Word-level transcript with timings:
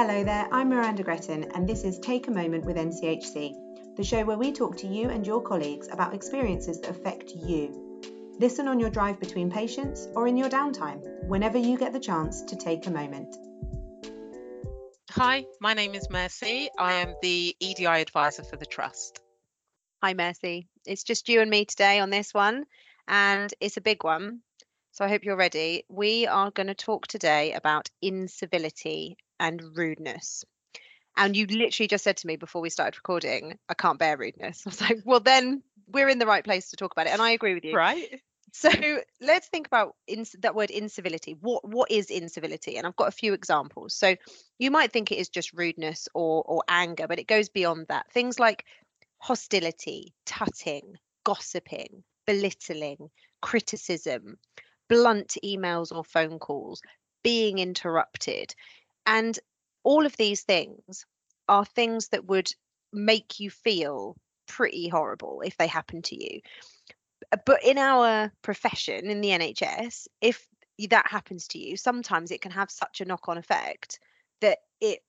Hello 0.00 0.24
there, 0.24 0.48
I'm 0.50 0.70
Miranda 0.70 1.02
Gretton, 1.02 1.52
and 1.54 1.68
this 1.68 1.84
is 1.84 1.98
Take 1.98 2.26
a 2.26 2.30
Moment 2.30 2.64
with 2.64 2.78
NCHC, 2.78 3.96
the 3.96 4.02
show 4.02 4.24
where 4.24 4.38
we 4.38 4.50
talk 4.50 4.78
to 4.78 4.86
you 4.86 5.10
and 5.10 5.26
your 5.26 5.42
colleagues 5.42 5.88
about 5.88 6.14
experiences 6.14 6.80
that 6.80 6.88
affect 6.88 7.32
you. 7.32 8.34
Listen 8.38 8.66
on 8.66 8.80
your 8.80 8.88
drive 8.88 9.20
between 9.20 9.50
patients 9.50 10.08
or 10.14 10.26
in 10.26 10.38
your 10.38 10.48
downtime, 10.48 11.02
whenever 11.26 11.58
you 11.58 11.76
get 11.76 11.92
the 11.92 12.00
chance 12.00 12.40
to 12.44 12.56
take 12.56 12.86
a 12.86 12.90
moment. 12.90 13.36
Hi, 15.10 15.44
my 15.60 15.74
name 15.74 15.94
is 15.94 16.08
Mercy. 16.08 16.70
I 16.78 16.94
am 16.94 17.14
the 17.20 17.54
EDI 17.60 17.84
advisor 17.84 18.42
for 18.42 18.56
the 18.56 18.64
Trust. 18.64 19.20
Hi, 20.02 20.14
Mercy. 20.14 20.66
It's 20.86 21.04
just 21.04 21.28
you 21.28 21.42
and 21.42 21.50
me 21.50 21.66
today 21.66 22.00
on 22.00 22.08
this 22.08 22.32
one, 22.32 22.64
and 23.06 23.52
it's 23.60 23.76
a 23.76 23.82
big 23.82 24.02
one. 24.02 24.40
So 24.92 25.04
I 25.04 25.08
hope 25.08 25.24
you're 25.24 25.36
ready. 25.36 25.84
We 25.90 26.26
are 26.26 26.50
going 26.50 26.68
to 26.68 26.74
talk 26.74 27.06
today 27.06 27.52
about 27.52 27.90
incivility 28.00 29.18
and 29.40 29.76
rudeness. 29.76 30.44
And 31.16 31.36
you 31.36 31.46
literally 31.46 31.88
just 31.88 32.04
said 32.04 32.18
to 32.18 32.26
me 32.26 32.36
before 32.36 32.62
we 32.62 32.70
started 32.70 32.96
recording, 32.96 33.58
I 33.68 33.74
can't 33.74 33.98
bear 33.98 34.16
rudeness. 34.16 34.62
I 34.66 34.70
was 34.70 34.80
like, 34.80 34.98
well, 35.04 35.20
then 35.20 35.62
we're 35.88 36.08
in 36.08 36.20
the 36.20 36.26
right 36.26 36.44
place 36.44 36.70
to 36.70 36.76
talk 36.76 36.92
about 36.92 37.08
it. 37.08 37.12
And 37.12 37.20
I 37.20 37.30
agree 37.30 37.54
with 37.54 37.64
you. 37.64 37.74
Right. 37.74 38.20
So 38.52 38.68
let's 39.20 39.48
think 39.48 39.68
about 39.68 39.94
ins- 40.08 40.34
that 40.40 40.56
word 40.56 40.70
incivility. 40.70 41.36
What 41.40 41.66
what 41.68 41.90
is 41.90 42.10
incivility? 42.10 42.76
And 42.76 42.86
I've 42.86 42.96
got 42.96 43.08
a 43.08 43.12
few 43.12 43.32
examples. 43.32 43.94
So 43.94 44.16
you 44.58 44.72
might 44.72 44.92
think 44.92 45.12
it 45.12 45.18
is 45.18 45.28
just 45.28 45.52
rudeness 45.52 46.08
or 46.14 46.42
or 46.44 46.64
anger, 46.68 47.06
but 47.06 47.20
it 47.20 47.28
goes 47.28 47.48
beyond 47.48 47.86
that. 47.88 48.10
Things 48.10 48.40
like 48.40 48.64
hostility, 49.18 50.14
tutting, 50.26 50.96
gossiping, 51.24 52.02
belittling, 52.26 53.10
criticism, 53.40 54.36
blunt 54.88 55.36
emails 55.44 55.94
or 55.94 56.02
phone 56.04 56.38
calls, 56.40 56.82
being 57.22 57.58
interrupted. 57.58 58.54
And 59.06 59.38
all 59.82 60.06
of 60.06 60.16
these 60.16 60.42
things 60.42 61.06
are 61.48 61.64
things 61.64 62.08
that 62.08 62.26
would 62.26 62.52
make 62.92 63.40
you 63.40 63.50
feel 63.50 64.16
pretty 64.46 64.88
horrible 64.88 65.42
if 65.44 65.56
they 65.56 65.66
happen 65.66 66.02
to 66.02 66.16
you. 66.16 66.40
Uh, 67.32 67.36
but 67.46 67.64
in 67.64 67.78
our 67.78 68.32
profession, 68.42 69.10
in 69.10 69.20
the 69.20 69.30
NHS, 69.30 70.08
if 70.20 70.46
that 70.88 71.10
happens 71.10 71.48
to 71.48 71.58
you, 71.58 71.76
sometimes 71.76 72.30
it 72.30 72.40
can 72.40 72.52
have 72.52 72.70
such 72.70 73.00
a 73.00 73.04
knock 73.04 73.28
on 73.28 73.38
effect 73.38 73.98
that 74.40 74.58
it 74.80 75.00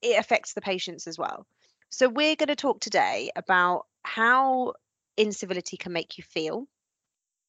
it 0.00 0.18
affects 0.18 0.54
the 0.54 0.60
patients 0.60 1.06
as 1.06 1.16
well. 1.16 1.46
So 1.90 2.08
we're 2.08 2.36
going 2.36 2.48
to 2.48 2.56
talk 2.56 2.80
today 2.80 3.30
about 3.36 3.86
how 4.02 4.72
incivility 5.16 5.76
can 5.76 5.92
make 5.92 6.18
you 6.18 6.24
feel 6.24 6.66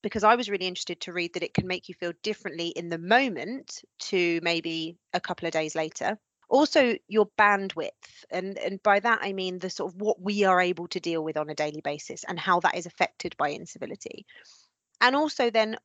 because 0.04 0.24
I 0.24 0.36
was 0.36 0.50
really 0.50 0.68
interested 0.68 1.02
to 1.02 1.14
read 1.14 1.34
that 1.34 1.44
it 1.44 1.56
can 1.56 1.66
make 1.66 1.90
you 1.90 1.96
feel 1.96 2.14
differently 2.22 2.68
in 2.68 2.90
the 2.90 3.00
moment 3.00 3.82
to 4.00 4.40
maybe 4.44 4.98
a 5.14 5.20
couple 5.20 5.48
of 5.48 5.54
days 5.54 5.76
later. 5.76 6.20
Also, 6.50 6.96
your 7.08 7.28
bandwidth, 7.40 7.90
and 8.30 8.60
and 8.60 8.84
by 8.84 9.00
that 9.00 9.20
I 9.24 9.34
mean 9.34 9.58
the 9.58 9.72
sort 9.72 9.92
of 9.92 10.00
what 10.00 10.22
we 10.22 10.44
are 10.44 10.62
able 10.62 10.88
to 10.90 11.00
deal 11.00 11.24
with 11.24 11.38
on 11.38 11.50
a 11.50 11.56
daily 11.56 11.82
basis 11.82 12.24
and 12.26 12.40
how 12.40 12.60
that 12.60 12.76
is 12.76 12.86
affected 12.86 13.36
by 13.38 13.50
incivility, 13.50 14.26
and 15.02 15.16
also 15.16 15.50
then 15.50 15.78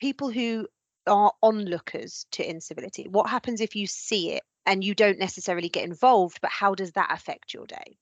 people 0.00 0.30
who 0.30 0.66
are 1.06 1.32
onlookers 1.42 2.26
to 2.32 2.48
incivility. 2.48 3.06
What 3.08 3.30
happens 3.30 3.60
if 3.60 3.76
you 3.76 3.86
see 3.86 4.32
it 4.32 4.42
and 4.66 4.84
you 4.84 4.94
don't 4.94 5.18
necessarily 5.18 5.68
get 5.68 5.84
involved, 5.84 6.40
but 6.42 6.50
how 6.50 6.74
does 6.74 6.92
that 6.92 7.12
affect 7.12 7.54
your 7.54 7.66
day? 7.66 7.96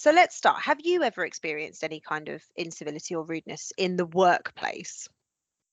So 0.00 0.12
let's 0.12 0.34
start. 0.34 0.62
Have 0.62 0.80
you 0.82 1.02
ever 1.02 1.26
experienced 1.26 1.84
any 1.84 2.00
kind 2.00 2.30
of 2.30 2.42
incivility 2.56 3.14
or 3.14 3.22
rudeness 3.22 3.70
in 3.76 3.98
the 3.98 4.06
workplace? 4.06 5.06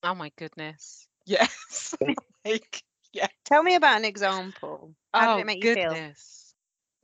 Oh 0.04 0.16
my 0.16 0.34
goodness. 0.38 1.08
Yes. 1.26 1.96
like, 2.46 2.84
yeah. 3.14 3.28
Tell 3.46 3.64
me 3.64 3.76
about 3.76 3.96
an 3.98 4.04
example. 4.04 4.94
How 5.14 5.32
oh, 5.32 5.38
did 5.38 5.42
it 5.44 5.46
make 5.46 5.64
you 5.64 5.74
feel? 5.74 5.92
goodness. 5.92 6.54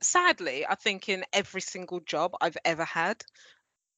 Sadly, 0.02 0.66
I 0.68 0.74
think 0.74 1.08
in 1.08 1.24
every 1.32 1.62
single 1.62 2.00
job 2.00 2.32
I've 2.42 2.58
ever 2.62 2.84
had, 2.84 3.24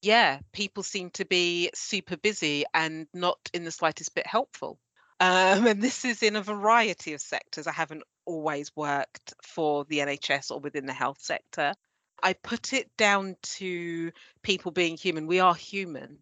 yeah, 0.02 0.38
people 0.52 0.84
seem 0.84 1.10
to 1.10 1.24
be 1.24 1.70
super 1.74 2.16
busy 2.16 2.64
and 2.74 3.08
not 3.12 3.38
in 3.52 3.64
the 3.64 3.72
slightest 3.72 4.14
bit 4.14 4.26
helpful. 4.28 4.78
Um, 5.18 5.66
and 5.66 5.82
this 5.82 6.04
is 6.04 6.22
in 6.22 6.36
a 6.36 6.42
variety 6.42 7.12
of 7.12 7.20
sectors. 7.20 7.66
I 7.66 7.72
haven't 7.72 8.04
always 8.24 8.70
worked 8.76 9.34
for 9.42 9.84
the 9.84 9.98
NHS 9.98 10.52
or 10.52 10.60
within 10.60 10.86
the 10.86 10.92
health 10.92 11.18
sector. 11.20 11.72
I 12.22 12.32
put 12.32 12.72
it 12.72 12.96
down 12.96 13.36
to 13.42 14.12
people 14.42 14.72
being 14.72 14.96
human. 14.96 15.26
We 15.26 15.40
are 15.40 15.54
human. 15.54 16.18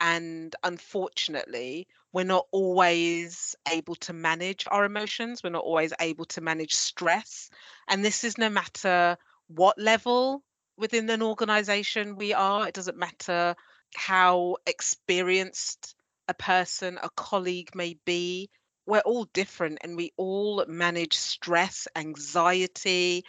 And 0.00 0.54
unfortunately, 0.64 1.86
we're 2.12 2.24
not 2.24 2.46
always 2.50 3.54
able 3.70 3.94
to 3.96 4.12
manage 4.12 4.66
our 4.70 4.84
emotions. 4.84 5.42
We're 5.42 5.50
not 5.50 5.64
always 5.64 5.92
able 6.00 6.24
to 6.26 6.40
manage 6.40 6.74
stress. 6.74 7.50
And 7.88 8.04
this 8.04 8.24
is 8.24 8.36
no 8.36 8.50
matter 8.50 9.16
what 9.46 9.78
level 9.78 10.42
within 10.76 11.08
an 11.10 11.22
organization 11.22 12.16
we 12.16 12.34
are, 12.34 12.66
it 12.66 12.74
doesn't 12.74 12.96
matter 12.96 13.54
how 13.94 14.56
experienced 14.66 15.94
a 16.28 16.34
person, 16.34 16.98
a 17.02 17.10
colleague 17.10 17.74
may 17.74 17.96
be. 18.04 18.50
We're 18.86 19.00
all 19.00 19.24
different 19.32 19.78
and 19.82 19.96
we 19.96 20.12
all 20.16 20.64
manage 20.66 21.16
stress, 21.16 21.86
anxiety, 21.94 23.24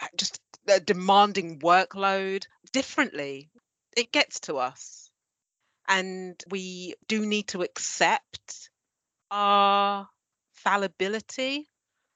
uh, 0.00 0.06
just 0.16 0.40
a 0.68 0.80
demanding 0.80 1.58
workload 1.60 2.46
differently. 2.72 3.50
It 3.96 4.12
gets 4.12 4.40
to 4.40 4.56
us. 4.56 5.10
And 5.86 6.42
we 6.50 6.94
do 7.08 7.26
need 7.26 7.48
to 7.48 7.62
accept 7.62 8.70
our 9.30 10.08
fallibility. 10.52 11.68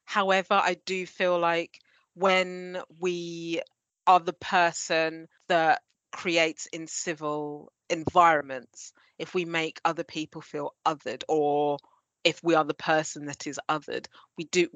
However, 0.05 0.55
I 0.55 0.77
do 0.87 1.07
feel 1.07 1.39
like 1.39 1.79
when 2.15 2.81
we 2.99 3.61
are 4.07 4.21
the 4.21 4.33
person 4.33 5.29
that 5.49 5.83
creates 6.13 6.67
in 6.67 6.87
civil 6.87 7.71
environments, 7.91 8.93
if 9.19 9.35
we 9.35 9.45
make 9.45 9.81
other 9.85 10.05
people 10.05 10.41
feel 10.41 10.75
othered 10.87 11.23
or 11.29 11.79
if 12.25 12.43
we 12.43 12.55
are 12.55 12.65
the 12.65 12.75
person 12.75 13.27
that 13.27 13.47
is 13.47 13.61
othered, 13.69 14.07
we 14.37 14.45
do 14.45 14.69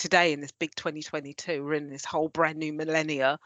today 0.00 0.32
in 0.32 0.40
this 0.40 0.52
big 0.52 0.74
2022 0.74 1.62
we're 1.62 1.74
in 1.74 1.90
this 1.90 2.04
whole 2.04 2.28
brand 2.28 2.58
new 2.58 2.72
millennia 2.72 3.38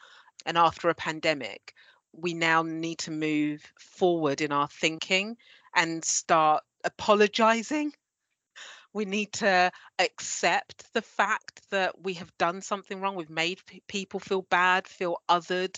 and 0.46 0.56
after 0.56 0.88
a 0.88 0.94
pandemic 0.94 1.74
we 2.12 2.34
now 2.34 2.62
need 2.62 2.98
to 2.98 3.10
move 3.10 3.60
forward 3.78 4.40
in 4.40 4.52
our 4.52 4.68
thinking 4.68 5.36
and 5.74 6.04
start 6.04 6.62
apologizing. 6.84 7.92
We 8.92 9.04
need 9.04 9.32
to 9.34 9.72
accept 9.98 10.92
the 10.94 11.02
fact 11.02 11.62
that 11.70 12.00
we 12.00 12.14
have 12.14 12.36
done 12.38 12.62
something 12.62 13.00
wrong 13.00 13.16
we've 13.16 13.30
made 13.30 13.58
p- 13.66 13.82
people 13.88 14.20
feel 14.20 14.42
bad 14.42 14.86
feel 14.86 15.16
othered 15.28 15.76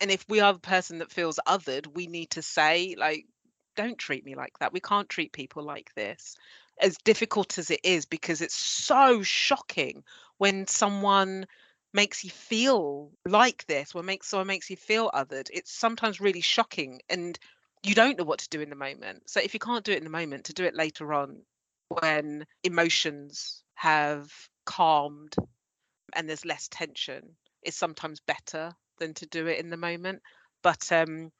and 0.00 0.10
if 0.10 0.24
we 0.28 0.38
are 0.38 0.52
the 0.52 0.60
person 0.60 0.98
that 0.98 1.10
feels 1.10 1.40
othered 1.48 1.88
we 1.88 2.06
need 2.06 2.30
to 2.30 2.42
say 2.42 2.94
like 2.96 3.26
don't 3.74 3.98
treat 3.98 4.24
me 4.24 4.36
like 4.36 4.56
that 4.60 4.72
we 4.72 4.80
can't 4.80 5.08
treat 5.08 5.32
people 5.32 5.64
like 5.64 5.92
this 5.96 6.36
as 6.82 6.96
difficult 7.04 7.58
as 7.58 7.70
it 7.70 7.80
is 7.84 8.06
because 8.06 8.40
it's 8.42 8.54
so 8.56 9.22
shocking 9.22 10.02
when 10.38 10.66
someone 10.66 11.46
makes 11.94 12.24
you 12.24 12.30
feel 12.30 13.12
like 13.26 13.66
this 13.66 13.94
or 13.94 14.02
makes 14.02 14.28
someone 14.28 14.46
makes 14.46 14.70
you 14.70 14.76
feel 14.76 15.10
othered. 15.14 15.48
It's 15.52 15.72
sometimes 15.72 16.20
really 16.20 16.40
shocking 16.40 17.00
and 17.08 17.38
you 17.84 17.94
don't 17.94 18.18
know 18.18 18.24
what 18.24 18.40
to 18.40 18.48
do 18.50 18.60
in 18.60 18.70
the 18.70 18.76
moment. 18.76 19.28
So 19.30 19.40
if 19.40 19.54
you 19.54 19.60
can't 19.60 19.84
do 19.84 19.92
it 19.92 19.98
in 19.98 20.04
the 20.04 20.10
moment 20.10 20.44
to 20.46 20.54
do 20.54 20.64
it 20.64 20.74
later 20.74 21.12
on 21.14 21.42
when 21.88 22.46
emotions 22.64 23.62
have 23.74 24.30
calmed 24.64 25.34
and 26.14 26.28
there's 26.28 26.44
less 26.44 26.68
tension 26.68 27.36
is 27.62 27.76
sometimes 27.76 28.20
better 28.20 28.72
than 28.98 29.14
to 29.14 29.26
do 29.26 29.46
it 29.46 29.58
in 29.60 29.70
the 29.70 29.76
moment. 29.76 30.22
But 30.62 30.90
um 30.92 31.30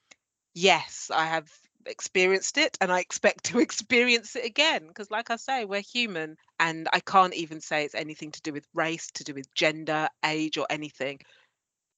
yes 0.54 1.10
i 1.14 1.24
have 1.24 1.50
experienced 1.86 2.58
it 2.58 2.76
and 2.80 2.92
I 2.92 3.00
expect 3.00 3.44
to 3.44 3.58
experience 3.60 4.36
it 4.36 4.44
again. 4.44 4.86
Because, 4.86 5.10
like 5.10 5.30
I 5.30 5.36
say, 5.36 5.64
we're 5.64 5.80
human. 5.80 6.36
And 6.58 6.88
I 6.92 7.00
can't 7.00 7.34
even 7.34 7.60
say 7.60 7.84
it's 7.84 7.94
anything 7.94 8.30
to 8.32 8.42
do 8.42 8.52
with 8.52 8.66
race, 8.74 9.10
to 9.14 9.24
do 9.24 9.34
with 9.34 9.52
gender, 9.54 10.08
age, 10.24 10.58
or 10.58 10.66
anything. 10.70 11.20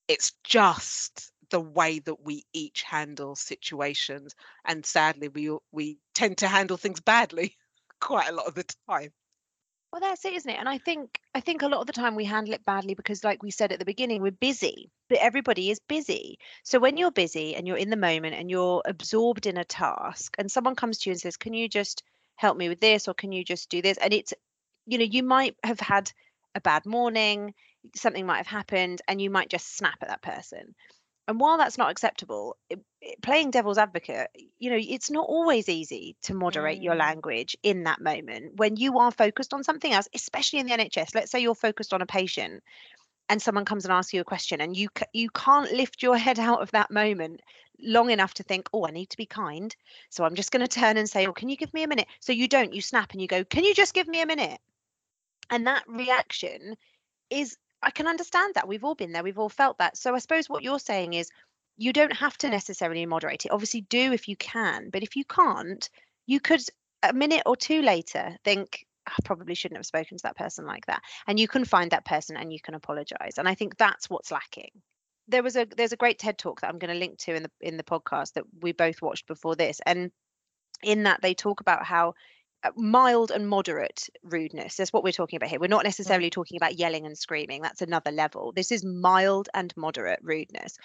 It's 0.09 0.33
just 0.45 1.33
the 1.51 1.61
way 1.61 1.99
that 2.01 2.23
we 2.25 2.45
each 2.53 2.83
handle 2.83 3.37
situations. 3.37 4.35
And 4.65 4.85
sadly, 4.85 5.29
we, 5.29 5.57
we 5.73 5.99
tend 6.15 6.39
to 6.39 6.49
handle 6.49 6.77
things 6.77 7.01
badly 7.01 7.57
quite 8.01 8.29
a 8.29 8.35
lot 8.35 8.47
of 8.47 8.55
the 8.55 8.65
time. 8.89 9.13
Well, 9.95 10.01
that's 10.01 10.25
it, 10.25 10.33
isn't 10.33 10.51
it? 10.51 10.59
And 10.59 10.69
I 10.69 10.79
think 10.79 11.21
I 11.37 11.41
think 11.41 11.63
a 11.63 11.69
lot 11.69 11.81
of 11.81 11.87
the 11.87 11.93
time 11.93 12.17
we 12.17 12.25
handle 12.25 12.53
it 12.53 12.65
badly 12.65 12.95
because, 12.95 13.23
like 13.23 13.45
we 13.45 13.53
said 13.53 13.71
at 13.71 13.79
the 13.79 13.85
beginning, 13.85 14.23
we're 14.23 14.33
busy. 14.33 14.91
But 15.09 15.19
everybody 15.19 15.71
is 15.71 15.79
busy. 15.79 16.41
So 16.65 16.81
when 16.81 16.97
you're 16.97 17.13
busy 17.13 17.55
and 17.55 17.65
you're 17.69 17.77
in 17.77 17.91
the 17.91 17.97
moment 17.97 18.35
and 18.35 18.51
you're 18.51 18.83
absorbed 18.85 19.47
in 19.47 19.57
a 19.57 19.65
task, 19.65 20.35
and 20.37 20.51
someone 20.51 20.75
comes 20.75 20.99
to 20.99 21.11
you 21.11 21.13
and 21.13 21.21
says, 21.21 21.37
"Can 21.37 21.55
you 21.55 21.69
just 21.69 22.03
help 22.35 22.57
me 22.57 22.69
with 22.69 22.81
this?" 22.81 23.07
or 23.07 23.15
"Can 23.15 23.31
you 23.31 23.45
just 23.45 23.69
do 23.69 23.83
this?" 23.83 23.97
and 23.99 24.13
it's, 24.13 24.35
you 24.85 24.99
know, 24.99 25.05
you 25.05 25.23
might 25.23 25.55
have 25.63 25.79
had 25.79 26.11
a 26.57 26.61
bad 26.61 26.87
morning, 26.87 27.55
something 27.95 28.27
might 28.27 28.39
have 28.39 28.49
happened, 28.49 29.01
and 29.07 29.23
you 29.23 29.31
might 29.31 29.49
just 29.49 29.77
snap 29.77 29.99
at 30.03 30.09
that 30.09 30.23
person 30.23 30.75
and 31.29 31.41
while 31.41 31.59
that's 31.59 31.79
not 31.79 31.91
acceptable 31.91 32.57
it, 32.69 32.81
it, 33.01 33.21
playing 33.23 33.51
devil's 33.51 33.79
advocate 33.79 34.29
you 34.59 34.71
know 34.71 34.79
it's 34.81 35.11
not 35.11 35.27
always 35.27 35.69
easy 35.69 36.17
to 36.23 36.35
moderate 36.35 36.81
mm. 36.81 36.85
your 36.85 36.95
language 36.95 37.57
in 37.63 37.85
that 37.85 38.01
moment 38.01 38.57
when 38.57 38.77
you 38.77 38.99
are 38.99 39.11
focused 39.11 39.55
on 39.55 39.65
something 39.65 39.93
else 39.93 40.09
especially 40.15 40.59
in 40.59 40.67
the 40.67 40.73
nhs 40.73 41.15
let's 41.15 41.31
say 41.31 41.41
you're 41.41 41.55
focused 41.55 41.93
on 41.93 42.03
a 42.03 42.07
patient 42.07 42.63
and 43.31 43.41
someone 43.41 43.65
comes 43.65 43.85
and 43.85 43.93
asks 43.93 44.13
you 44.13 44.21
a 44.21 44.25
question 44.25 44.61
and 44.61 44.77
you 44.77 44.89
you 45.13 45.31
can't 45.31 45.73
lift 45.73 46.03
your 46.03 46.17
head 46.17 46.39
out 46.39 46.61
of 46.61 46.71
that 46.73 46.91
moment 46.91 47.41
long 47.81 48.11
enough 48.11 48.35
to 48.35 48.43
think 48.43 48.69
oh 48.73 48.87
i 48.87 48.91
need 48.91 49.11
to 49.11 49.17
be 49.17 49.27
kind 49.27 49.75
so 50.11 50.25
i'm 50.25 50.35
just 50.35 50.53
going 50.53 50.65
to 50.65 50.69
turn 50.69 50.97
and 50.97 51.09
say 51.09 51.27
oh 51.27 51.33
can 51.33 51.49
you 51.49 51.57
give 51.57 51.73
me 51.75 51.83
a 51.83 51.89
minute 51.89 52.07
so 52.21 52.33
you 52.33 52.47
don't 52.47 52.73
you 52.73 52.81
snap 52.81 53.13
and 53.13 53.21
you 53.21 53.27
go 53.27 53.45
can 53.45 53.65
you 53.65 53.75
just 53.75 53.95
give 53.95 54.09
me 54.09 54.21
a 54.21 54.27
minute? 54.27 54.61
And 55.51 55.67
that 55.67 55.85
reaction 55.87 56.77
is 57.31 57.57
i 57.85 57.91
can 57.91 58.07
understand 58.07 58.55
that 58.55 58.69
we've 58.69 58.85
all 58.85 58.95
been 58.95 59.13
there 59.13 59.23
we've 59.23 59.39
all 59.39 59.49
felt 59.49 59.79
that 59.79 59.97
so 59.97 60.15
i 60.15 60.19
suppose 60.19 60.49
what 60.49 60.63
you're 60.63 60.79
saying 60.79 61.15
is 61.15 61.31
you 61.77 61.93
don't 61.93 62.13
have 62.13 62.37
to 62.39 62.49
necessarily 62.49 63.07
moderate 63.07 63.45
it 63.45 63.53
obviously 63.53 63.83
do 63.83 64.13
if 64.13 64.29
you 64.29 64.37
can 64.37 64.91
but 64.91 65.03
if 65.03 65.17
you 65.17 65.25
can't 65.25 65.91
you 66.27 66.41
could 66.41 66.61
a 67.05 67.13
minute 67.13 67.43
or 67.47 67.57
two 67.57 67.83
later 67.83 68.37
think 68.45 68.87
ah, 69.07 69.13
I 69.19 69.23
probably 69.25 69.55
shouldn't 69.55 69.79
have 69.79 69.87
spoken 69.87 70.17
to 70.17 70.23
that 70.23 70.37
person 70.37 70.67
like 70.67 70.87
that. 70.87 71.03
And 71.27 71.39
you 71.39 71.47
can 71.47 71.65
find 71.65 71.91
that 71.91 72.07
person 72.07 72.37
and 72.37 72.53
you 72.53 72.61
can 72.61 72.75
apologize. 72.75 73.39
And 73.39 73.49
I 73.49 73.55
think 73.55 73.77
that's 73.77 74.09
what's 74.09 74.31
lacking. 74.31 74.71
There 75.29 75.43
was 75.43 75.57
a 75.57 75.67
there's 75.77 75.93
a 75.93 75.99
great 75.99 76.19
TED 76.19 76.39
talk 76.39 76.61
that 76.61 76.69
I'm 76.69 76.79
going 76.79 76.93
to 76.93 76.99
link 76.99 77.19
to 77.21 77.35
in 77.35 77.43
the 77.45 77.51
in 77.61 77.77
the 77.77 77.85
podcast 77.85 78.35
that 78.35 78.45
we 78.61 78.73
both 78.73 79.01
watched 79.03 79.27
before 79.27 79.57
this. 79.57 79.81
And 79.85 80.11
in 80.83 81.05
that 81.05 81.23
they 81.23 81.35
talk 81.35 81.61
about 81.61 81.85
how 81.85 82.15
mild 82.77 83.31
and 83.31 83.49
moderate 83.49 84.09
rudeness. 84.23 84.77
That's 84.77 84.93
what 84.93 85.05
we're 85.05 85.13
talking 85.13 85.37
about 85.37 85.51
here. 85.51 85.61
We're 85.61 85.69
not 85.69 85.83
mm. 85.83 85.87
necessarily 85.87 86.31
talking 86.31 86.57
about 86.57 86.79
yelling 86.79 87.07
and 87.07 87.17
screaming. 87.17 87.63
That's 87.63 87.83
another 87.83 88.11
level. 88.11 88.53
This 88.53 88.73
is 88.73 88.85
mild 88.85 89.49
and 89.55 89.73
moderate 89.77 90.21
rudeness. 90.23 90.77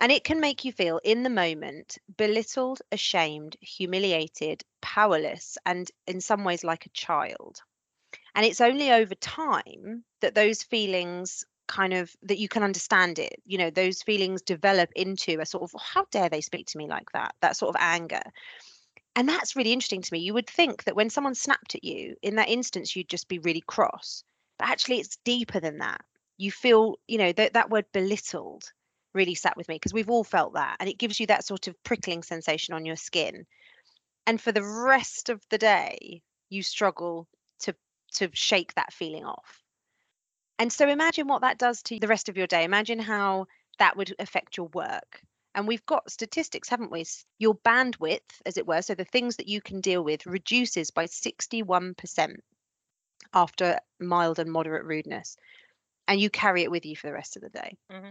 And 0.00 0.10
it 0.10 0.24
can 0.24 0.40
make 0.40 0.64
you 0.64 0.72
feel 0.72 1.00
in 1.04 1.22
the 1.22 1.30
moment 1.30 1.98
belittled, 2.16 2.80
ashamed, 2.90 3.56
humiliated, 3.60 4.62
powerless, 4.80 5.58
and 5.66 5.90
in 6.06 6.20
some 6.20 6.44
ways 6.44 6.64
like 6.64 6.86
a 6.86 6.90
child. 6.90 7.60
And 8.34 8.46
it's 8.46 8.60
only 8.60 8.90
over 8.90 9.14
time 9.14 10.04
that 10.20 10.34
those 10.34 10.62
feelings 10.62 11.44
kind 11.68 11.92
of 11.92 12.14
that 12.22 12.38
you 12.38 12.48
can 12.48 12.62
understand 12.62 13.18
it. 13.18 13.34
You 13.44 13.58
know 13.58 13.70
those 13.70 14.02
feelings 14.02 14.42
develop 14.42 14.90
into 14.96 15.40
a 15.40 15.46
sort 15.46 15.62
of 15.62 15.80
how 15.80 16.06
dare 16.10 16.28
they 16.28 16.40
speak 16.40 16.66
to 16.68 16.78
me 16.78 16.88
like 16.88 17.10
that? 17.12 17.34
That 17.40 17.56
sort 17.56 17.74
of 17.74 17.80
anger 17.80 18.22
and 19.14 19.28
that's 19.28 19.56
really 19.56 19.72
interesting 19.72 20.02
to 20.02 20.12
me. 20.12 20.20
You 20.20 20.34
would 20.34 20.48
think 20.48 20.84
that 20.84 20.96
when 20.96 21.10
someone 21.10 21.34
snapped 21.34 21.74
at 21.74 21.84
you 21.84 22.16
in 22.22 22.36
that 22.36 22.48
instance 22.48 22.96
you'd 22.96 23.08
just 23.08 23.28
be 23.28 23.38
really 23.38 23.62
cross 23.62 24.24
but 24.58 24.68
actually 24.68 25.00
it's 25.00 25.18
deeper 25.24 25.60
than 25.60 25.78
that. 25.78 26.00
You 26.38 26.50
feel 26.50 26.96
you 27.08 27.18
know 27.18 27.32
that 27.32 27.54
that 27.54 27.70
word 27.70 27.86
belittled 27.92 28.72
really 29.14 29.34
sat 29.34 29.56
with 29.56 29.68
me 29.68 29.74
because 29.74 29.92
we've 29.92 30.10
all 30.10 30.24
felt 30.24 30.54
that 30.54 30.76
and 30.80 30.88
it 30.88 30.98
gives 30.98 31.20
you 31.20 31.26
that 31.26 31.44
sort 31.44 31.68
of 31.68 31.82
prickling 31.82 32.22
sensation 32.22 32.74
on 32.74 32.86
your 32.86 32.96
skin. 32.96 33.44
And 34.26 34.40
for 34.40 34.52
the 34.52 34.64
rest 34.64 35.28
of 35.28 35.42
the 35.50 35.58
day 35.58 36.22
you 36.48 36.62
struggle 36.62 37.28
to 37.60 37.74
to 38.14 38.30
shake 38.32 38.74
that 38.74 38.92
feeling 38.92 39.24
off. 39.24 39.62
And 40.58 40.72
so 40.72 40.88
imagine 40.88 41.26
what 41.26 41.42
that 41.42 41.58
does 41.58 41.82
to 41.84 41.98
the 41.98 42.06
rest 42.06 42.28
of 42.28 42.36
your 42.36 42.46
day. 42.46 42.64
Imagine 42.64 42.98
how 43.00 43.46
that 43.78 43.96
would 43.96 44.14
affect 44.18 44.56
your 44.56 44.68
work 44.68 45.22
and 45.54 45.68
we've 45.68 45.84
got 45.86 46.10
statistics 46.10 46.68
haven't 46.68 46.90
we 46.90 47.04
your 47.38 47.54
bandwidth 47.54 48.20
as 48.46 48.56
it 48.56 48.66
were 48.66 48.82
so 48.82 48.94
the 48.94 49.04
things 49.04 49.36
that 49.36 49.48
you 49.48 49.60
can 49.60 49.80
deal 49.80 50.02
with 50.02 50.26
reduces 50.26 50.90
by 50.90 51.04
61% 51.04 52.36
after 53.34 53.78
mild 54.00 54.38
and 54.38 54.50
moderate 54.50 54.84
rudeness 54.84 55.36
and 56.08 56.20
you 56.20 56.30
carry 56.30 56.62
it 56.62 56.70
with 56.70 56.84
you 56.84 56.96
for 56.96 57.06
the 57.06 57.12
rest 57.12 57.36
of 57.36 57.42
the 57.42 57.50
day 57.50 57.76
mm-hmm. 57.90 58.10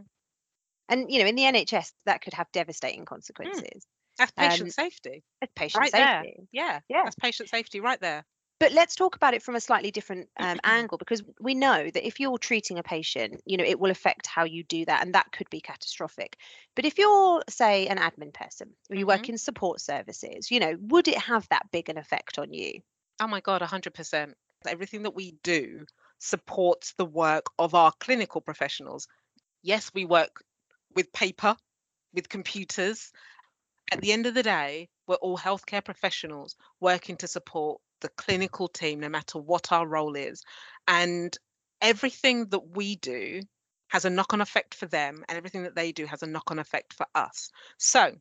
And 0.92 1.10
you 1.10 1.20
know, 1.20 1.26
in 1.26 1.36
the 1.36 1.44
NHS, 1.44 1.94
that 2.06 2.22
could 2.22 2.34
have 2.34 2.52
devastating 2.52 3.04
mm. 3.04 3.08
consequences. 3.08 3.88
That's 4.18 4.32
patient 4.32 4.68
um, 4.68 4.70
safety. 4.70 5.24
That's 5.40 5.54
patient 5.56 5.82
right 5.82 5.92
safety. 5.92 6.34
There. 6.36 6.46
Yeah, 6.52 6.80
yeah. 6.90 7.04
That's 7.06 7.16
patient 7.16 7.50
safety 7.50 7.80
right 7.80 8.00
there. 8.02 8.26
But 8.62 8.74
let's 8.74 8.96
talk 8.96 9.16
about 9.16 9.34
it 9.34 9.42
from 9.42 9.56
a 9.56 9.60
slightly 9.60 9.90
different 9.90 10.30
um, 10.40 10.60
angle 10.64 11.00
because 11.00 11.24
we 11.40 11.56
know 11.56 11.90
that 11.90 12.06
if 12.06 12.20
you're 12.20 12.38
treating 12.38 12.78
a 12.78 12.84
patient, 12.84 13.42
you 13.44 13.58
know, 13.58 13.64
it 13.64 13.80
will 13.80 13.90
affect 13.90 14.28
how 14.28 14.44
you 14.44 14.64
do 14.64 14.86
that, 14.86 15.02
and 15.04 15.16
that 15.16 15.32
could 15.32 15.50
be 15.50 15.60
catastrophic. 15.60 16.38
But 16.76 16.86
if 16.86 17.00
you're, 17.00 17.42
say, 17.50 17.88
an 17.88 17.98
admin 17.98 18.32
person, 18.32 18.70
or 18.88 18.96
you 18.96 19.08
mm-hmm. 19.08 19.20
work 19.20 19.30
in 19.30 19.40
support 19.40 19.82
services, 19.82 20.52
you 20.52 20.60
know, 20.60 20.78
would 20.80 21.08
it 21.08 21.18
have 21.18 21.48
that 21.50 21.72
big 21.72 21.90
an 21.90 21.98
effect 21.98 22.38
on 22.38 22.54
you? 22.54 22.82
Oh 23.20 23.26
my 23.26 23.40
God, 23.40 23.62
100%. 23.62 24.34
Everything 24.68 25.04
that 25.04 25.16
we 25.16 25.34
do 25.42 25.88
supports 26.20 26.94
the 27.00 27.06
work 27.06 27.48
of 27.58 27.74
our 27.74 27.92
clinical 28.00 28.42
professionals. 28.42 29.08
Yes, 29.64 29.90
we 29.92 30.06
work 30.06 30.44
with 30.94 31.12
paper, 31.14 31.58
with 32.14 32.30
computers. 32.30 33.12
At 33.92 34.02
the 34.02 34.12
end 34.12 34.28
of 34.28 34.36
the 34.36 34.44
day, 34.44 34.90
we're 35.12 35.18
all 35.18 35.38
healthcare 35.38 35.84
professionals 35.84 36.56
working 36.80 37.18
to 37.18 37.28
support 37.28 37.82
the 38.00 38.08
clinical 38.08 38.70
team, 38.70 39.02
no 39.02 39.10
matter 39.10 39.40
what 39.40 39.74
our 39.74 39.86
role 39.86 40.16
is. 40.16 40.42
And 40.88 41.38
everything 41.82 42.46
that 42.48 42.78
we 42.78 42.96
do 42.96 43.42
has 43.90 44.06
a 44.06 44.10
knock 44.10 44.34
on 44.34 44.40
effect 44.40 44.74
for 44.74 44.86
them, 44.86 45.26
and 45.28 45.38
everything 45.38 45.64
that 45.64 45.76
they 45.76 45.92
do 45.92 46.06
has 46.06 46.24
a 46.24 46.28
knock 46.28 46.50
on 46.50 46.60
effect 46.60 46.94
for 46.94 47.06
us. 47.14 47.52
So, 47.78 48.14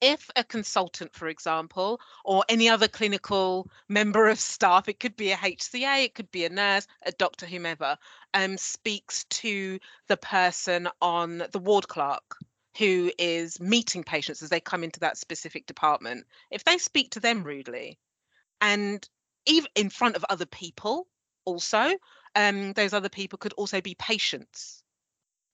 if 0.00 0.30
a 0.36 0.44
consultant, 0.44 1.12
for 1.12 1.26
example, 1.26 2.00
or 2.24 2.44
any 2.48 2.68
other 2.68 2.86
clinical 2.86 3.68
member 3.88 4.28
of 4.28 4.38
staff, 4.38 4.88
it 4.88 5.00
could 5.00 5.16
be 5.16 5.32
a 5.32 5.36
HCA, 5.36 6.04
it 6.04 6.14
could 6.14 6.30
be 6.30 6.44
a 6.44 6.50
nurse, 6.50 6.86
a 7.04 7.10
doctor, 7.10 7.46
whomever, 7.46 7.96
um, 8.32 8.56
speaks 8.56 9.24
to 9.24 9.80
the 10.06 10.16
person 10.16 10.88
on 11.02 11.42
the 11.50 11.58
ward 11.58 11.88
clerk 11.88 12.36
who 12.78 13.10
is 13.18 13.60
meeting 13.60 14.04
patients 14.04 14.42
as 14.42 14.50
they 14.50 14.60
come 14.60 14.84
into 14.84 15.00
that 15.00 15.18
specific 15.18 15.66
department, 15.66 16.26
if 16.50 16.64
they 16.64 16.78
speak 16.78 17.10
to 17.10 17.20
them 17.20 17.42
rudely 17.42 17.98
and 18.60 19.06
even 19.46 19.68
in 19.74 19.90
front 19.90 20.16
of 20.16 20.24
other 20.28 20.46
people, 20.46 21.08
also, 21.44 21.92
um, 22.34 22.72
those 22.74 22.92
other 22.92 23.08
people 23.08 23.38
could 23.38 23.54
also 23.54 23.80
be 23.80 23.96
patients. 23.96 24.82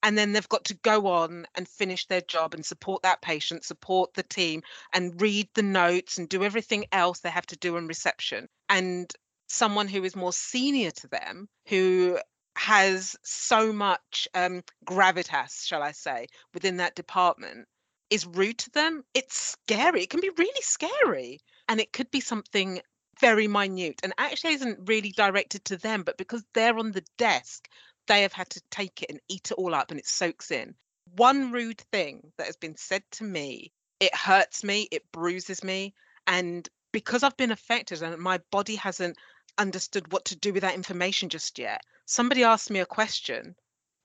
And 0.03 0.19
then 0.19 0.33
they've 0.33 0.49
got 0.49 0.65
to 0.65 0.75
go 0.75 1.07
on 1.07 1.47
and 1.55 1.67
finish 1.67 2.07
their 2.07 2.21
job 2.21 2.53
and 2.53 2.65
support 2.65 3.03
that 3.05 3.23
patient 3.23 3.65
support 3.65 4.13
the 4.13 4.23
team 4.23 4.63
and 4.93 5.19
read 5.21 5.49
the 5.55 5.63
notes 5.63 6.19
and 6.19 6.29
do 6.29 6.45
everything 6.45 6.85
else 6.93 7.21
they 7.21 7.31
have 7.31 7.47
to 7.47 7.57
do 7.57 7.79
in 7.79 7.87
reception. 7.87 8.49
And 8.69 9.11
someone 9.47 9.89
who 9.89 10.05
is 10.05 10.15
more 10.15 10.33
senior 10.33 10.91
to 10.91 11.09
them 11.09 11.49
who 11.69 12.19
has 12.57 13.17
so 13.23 13.73
much 13.73 14.29
um, 14.35 14.63
gravitas 14.85 15.67
shall 15.67 15.83
i 15.83 15.93
say 15.93 16.27
within 16.53 16.77
that 16.77 16.95
department 16.95 17.67
is 18.11 18.27
rude 18.27 18.59
to 18.59 18.71
them 18.71 19.03
it's 19.15 19.37
scary 19.37 20.03
it 20.03 20.11
can 20.11 20.21
be 20.21 20.31
really 20.39 20.61
scary 20.61 21.41
and 21.69 21.81
it 21.81 21.93
could 21.93 22.11
be 22.11 22.21
something 22.21 22.81
very 23.21 23.49
minute 23.49 24.01
and 24.03 24.13
actually 24.19 24.55
isn't 24.55 24.89
really 24.89 25.11
directed 25.11 25.65
to 25.65 25.77
them 25.77 26.03
but 26.03 26.19
because 26.19 26.45
they're 26.53 26.79
on 26.79 26.93
the 26.93 27.05
desk 27.17 27.69
they 28.07 28.23
have 28.23 28.33
had 28.33 28.51
to 28.51 28.63
take 28.71 29.03
it 29.03 29.11
and 29.11 29.21
eat 29.29 29.51
it 29.51 29.55
all 29.55 29.75
up 29.75 29.91
and 29.91 29.99
it 29.99 30.07
soaks 30.07 30.51
in. 30.51 30.75
One 31.17 31.53
rude 31.53 31.81
thing 31.93 32.33
that 32.37 32.47
has 32.47 32.57
been 32.57 32.77
said 32.77 33.03
to 33.13 33.25
me, 33.25 33.73
it 34.01 34.15
hurts 34.15 34.65
me, 34.65 34.89
it 34.91 35.11
bruises 35.13 35.63
me. 35.63 35.95
And 36.27 36.69
because 36.93 37.23
I've 37.23 37.37
been 37.37 37.51
affected 37.51 38.03
and 38.03 38.17
my 38.19 38.41
body 38.51 38.77
hasn't 38.77 39.17
understood 39.59 40.13
what 40.13 40.25
to 40.27 40.37
do 40.37 40.53
with 40.53 40.63
that 40.63 40.75
information 40.75 41.29
just 41.29 41.59
yet, 41.59 41.83
somebody 42.07 42.45
asked 42.45 42.71
me 42.71 42.81
a 42.81 42.87
question 42.87 43.55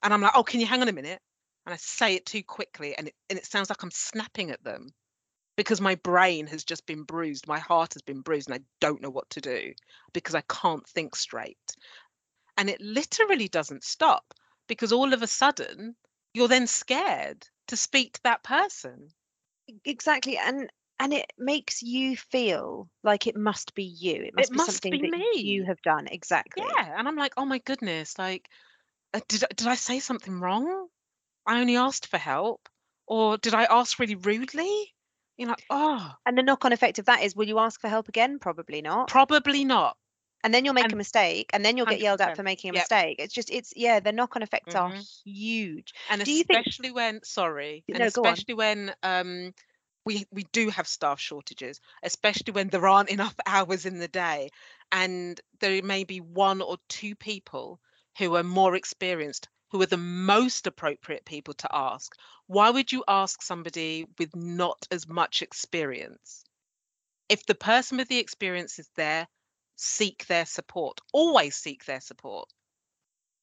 and 0.03 0.13
I'm 0.13 0.21
like, 0.21 0.33
oh, 0.35 0.43
can 0.43 0.59
you 0.59 0.65
hang 0.65 0.81
on 0.81 0.89
a 0.89 0.93
minute? 0.93 1.21
And 1.65 1.73
I 1.73 1.77
say 1.77 2.15
it 2.15 2.25
too 2.25 2.43
quickly 2.43 2.95
and 2.97 3.07
it, 3.07 3.15
and 3.29 3.37
it 3.37 3.45
sounds 3.45 3.69
like 3.69 3.83
I'm 3.83 3.91
snapping 3.91 4.51
at 4.51 4.63
them 4.63 4.89
because 5.55 5.81
my 5.81 5.95
brain 5.95 6.47
has 6.47 6.63
just 6.63 6.85
been 6.85 7.03
bruised, 7.03 7.47
my 7.47 7.59
heart 7.59 7.93
has 7.93 8.01
been 8.01 8.21
bruised, 8.21 8.49
and 8.49 8.55
I 8.55 8.63
don't 8.79 9.01
know 9.01 9.09
what 9.09 9.29
to 9.31 9.41
do 9.41 9.73
because 10.13 10.33
I 10.33 10.41
can't 10.47 10.87
think 10.87 11.15
straight. 11.15 11.57
And 12.57 12.69
it 12.69 12.79
literally 12.79 13.49
doesn't 13.49 13.83
stop 13.83 14.33
because 14.67 14.93
all 14.93 15.13
of 15.13 15.21
a 15.21 15.27
sudden 15.27 15.95
you're 16.33 16.47
then 16.47 16.67
scared 16.67 17.45
to 17.67 17.75
speak 17.75 18.13
to 18.13 18.23
that 18.23 18.43
person. 18.43 19.09
Exactly. 19.85 20.37
And 20.37 20.69
and 20.99 21.13
it 21.13 21.31
makes 21.37 21.81
you 21.81 22.17
feel 22.17 22.89
like 23.03 23.25
it 23.25 23.35
must 23.35 23.73
be 23.73 23.83
you. 23.83 24.23
It 24.23 24.35
must 24.35 24.49
it 24.49 24.51
be 24.51 24.57
must 24.57 24.71
something 24.71 24.91
be 24.91 25.09
that 25.09 25.17
me. 25.17 25.31
you 25.35 25.65
have 25.65 25.81
done. 25.81 26.07
Exactly. 26.07 26.65
Yeah. 26.67 26.93
And 26.97 27.07
I'm 27.07 27.15
like, 27.15 27.33
oh 27.37 27.45
my 27.45 27.59
goodness, 27.59 28.19
like, 28.19 28.49
uh, 29.13 29.21
did, 29.27 29.45
did 29.55 29.67
I 29.67 29.75
say 29.75 29.99
something 29.99 30.39
wrong? 30.39 30.87
I 31.45 31.61
only 31.61 31.77
asked 31.77 32.07
for 32.07 32.17
help. 32.17 32.67
Or 33.07 33.37
did 33.37 33.53
I 33.53 33.63
ask 33.63 33.97
really 33.97 34.15
rudely? 34.15 34.93
You're 35.37 35.49
like, 35.49 35.63
oh. 35.69 36.11
And 36.25 36.37
the 36.37 36.43
knock 36.43 36.65
on 36.65 36.73
effect 36.73 36.99
of 36.99 37.05
that 37.05 37.23
is 37.23 37.35
will 37.35 37.47
you 37.47 37.59
ask 37.59 37.79
for 37.79 37.87
help 37.87 38.09
again? 38.09 38.37
Probably 38.37 38.81
not. 38.81 39.07
Probably 39.07 39.65
not 39.65 39.95
and 40.43 40.53
then 40.53 40.63
you'll 40.65 40.73
make 40.73 40.85
and, 40.85 40.93
a 40.93 40.95
mistake 40.95 41.49
and 41.53 41.63
then 41.63 41.77
you'll 41.77 41.85
get 41.85 41.99
yelled 41.99 42.21
at 42.21 42.35
for 42.35 42.43
making 42.43 42.71
a 42.71 42.73
yep. 42.73 42.83
mistake 42.83 43.17
it's 43.19 43.33
just 43.33 43.49
it's 43.51 43.73
yeah 43.75 43.99
the 43.99 44.11
knock-on 44.11 44.41
effects 44.41 44.73
mm-hmm. 44.73 44.93
are 44.93 45.01
huge 45.25 45.93
and 46.09 46.23
do 46.23 46.31
especially 46.31 46.87
think... 46.87 46.95
when 46.95 47.19
sorry 47.23 47.83
and 47.89 47.99
no, 47.99 48.05
especially 48.05 48.53
when 48.53 48.93
um 49.03 49.53
we 50.05 50.25
we 50.31 50.43
do 50.51 50.69
have 50.69 50.87
staff 50.87 51.19
shortages 51.19 51.79
especially 52.03 52.53
when 52.53 52.69
there 52.69 52.87
aren't 52.87 53.09
enough 53.17 53.35
hours 53.45 53.85
in 53.85 53.99
the 53.99 54.07
day 54.07 54.49
and 54.91 55.39
there 55.59 55.81
may 55.83 56.03
be 56.03 56.19
one 56.19 56.61
or 56.61 56.77
two 56.87 57.15
people 57.15 57.79
who 58.17 58.35
are 58.35 58.43
more 58.43 58.75
experienced 58.75 59.47
who 59.71 59.81
are 59.81 59.87
the 59.87 59.97
most 59.97 60.65
appropriate 60.65 61.25
people 61.25 61.53
to 61.53 61.67
ask 61.71 62.13
why 62.47 62.69
would 62.69 62.91
you 62.91 63.03
ask 63.07 63.41
somebody 63.41 64.05
with 64.17 64.35
not 64.35 64.87
as 64.91 65.07
much 65.07 65.41
experience 65.41 66.43
if 67.29 67.45
the 67.45 67.55
person 67.55 67.97
with 67.97 68.07
the 68.07 68.17
experience 68.17 68.79
is 68.79 68.89
there 68.95 69.27
seek 69.79 70.27
their 70.27 70.45
support. 70.45 70.99
Always 71.13 71.55
seek 71.55 71.85
their 71.85 72.01
support. 72.01 72.51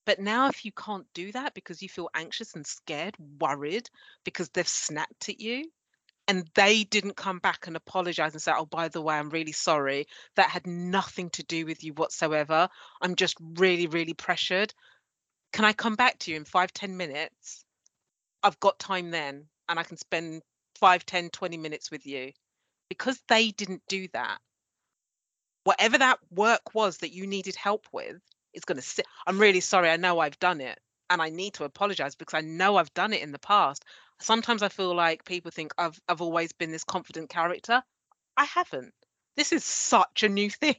But 0.04 0.20
now, 0.20 0.48
if 0.48 0.64
you 0.64 0.72
can't 0.72 1.06
do 1.14 1.32
that 1.32 1.54
because 1.54 1.82
you 1.82 1.88
feel 1.88 2.10
anxious 2.14 2.54
and 2.54 2.66
scared, 2.66 3.16
worried 3.40 3.88
because 4.22 4.50
they've 4.50 4.68
snapped 4.68 5.30
at 5.30 5.40
you, 5.40 5.64
and 6.28 6.49
they 6.54 6.85
didn't 6.85 7.16
come 7.16 7.38
back 7.38 7.66
and 7.66 7.76
apologize 7.76 8.33
and 8.33 8.42
say, 8.42 8.52
Oh, 8.56 8.66
by 8.66 8.88
the 8.88 9.00
way, 9.00 9.14
I'm 9.16 9.30
really 9.30 9.52
sorry. 9.52 10.06
That 10.35 10.50
had 10.50 10.66
nothing 10.66 11.30
to 11.30 11.45
do 11.45 11.66
with 11.66 11.85
you 11.85 11.92
whatsoever. 11.95 12.68
I'm 13.00 13.14
just 13.14 13.37
really, 13.40 13.87
really 13.87 14.14
pressured. 14.14 14.75
Can 15.52 15.64
I 15.64 15.73
come 15.73 15.95
back 15.95 16.18
to 16.21 16.30
you 16.30 16.37
in 16.37 16.45
five, 16.45 16.73
ten 16.73 16.97
minutes? 16.97 17.64
I've 18.42 18.61
got 18.61 18.78
time 18.78 19.11
then, 19.11 19.47
and 19.68 19.78
I 19.78 19.83
can 19.83 19.97
spend 19.97 20.42
five, 20.78 21.06
ten, 21.06 21.30
twenty 21.30 21.56
minutes 21.56 21.90
with 21.90 22.06
you. 22.06 22.33
Because 22.88 23.21
they 23.28 23.50
didn't 23.50 23.83
do 23.88 24.06
that, 24.12 24.38
whatever 25.64 25.99
that 25.99 26.21
work 26.30 26.75
was 26.75 26.99
that 26.99 27.12
you 27.12 27.26
needed 27.26 27.56
help 27.56 27.87
with 27.92 28.16
is 28.54 28.64
going 28.64 28.76
to 28.76 28.83
sit. 28.83 29.06
I'm 29.26 29.40
really 29.40 29.61
sorry. 29.61 29.90
I 29.90 29.97
know 29.97 30.21
I've 30.21 30.38
done 30.38 30.61
it 30.61 30.78
and 31.11 31.21
I 31.21 31.30
need 31.30 31.54
to 31.54 31.64
apologize 31.64 32.14
because 32.14 32.38
I 32.38 32.42
know 32.42 32.76
I've 32.76 32.95
done 32.95 33.12
it 33.12 33.23
in 33.23 33.33
the 33.33 33.38
past. 33.38 33.85
Sometimes 34.20 34.62
I 34.62 34.68
feel 34.68 34.94
like 34.94 35.25
people 35.25 35.50
think 35.50 35.73
I've 35.78 35.99
I've 36.08 36.20
always 36.20 36.52
been 36.52 36.70
this 36.70 36.85
confident 36.85 37.30
character. 37.30 37.82
I 38.37 38.44
haven't. 38.44 38.94
This 39.37 39.52
is 39.52 39.64
such 39.64 40.23
a 40.23 40.28
new 40.30 40.49
thing. 40.62 40.76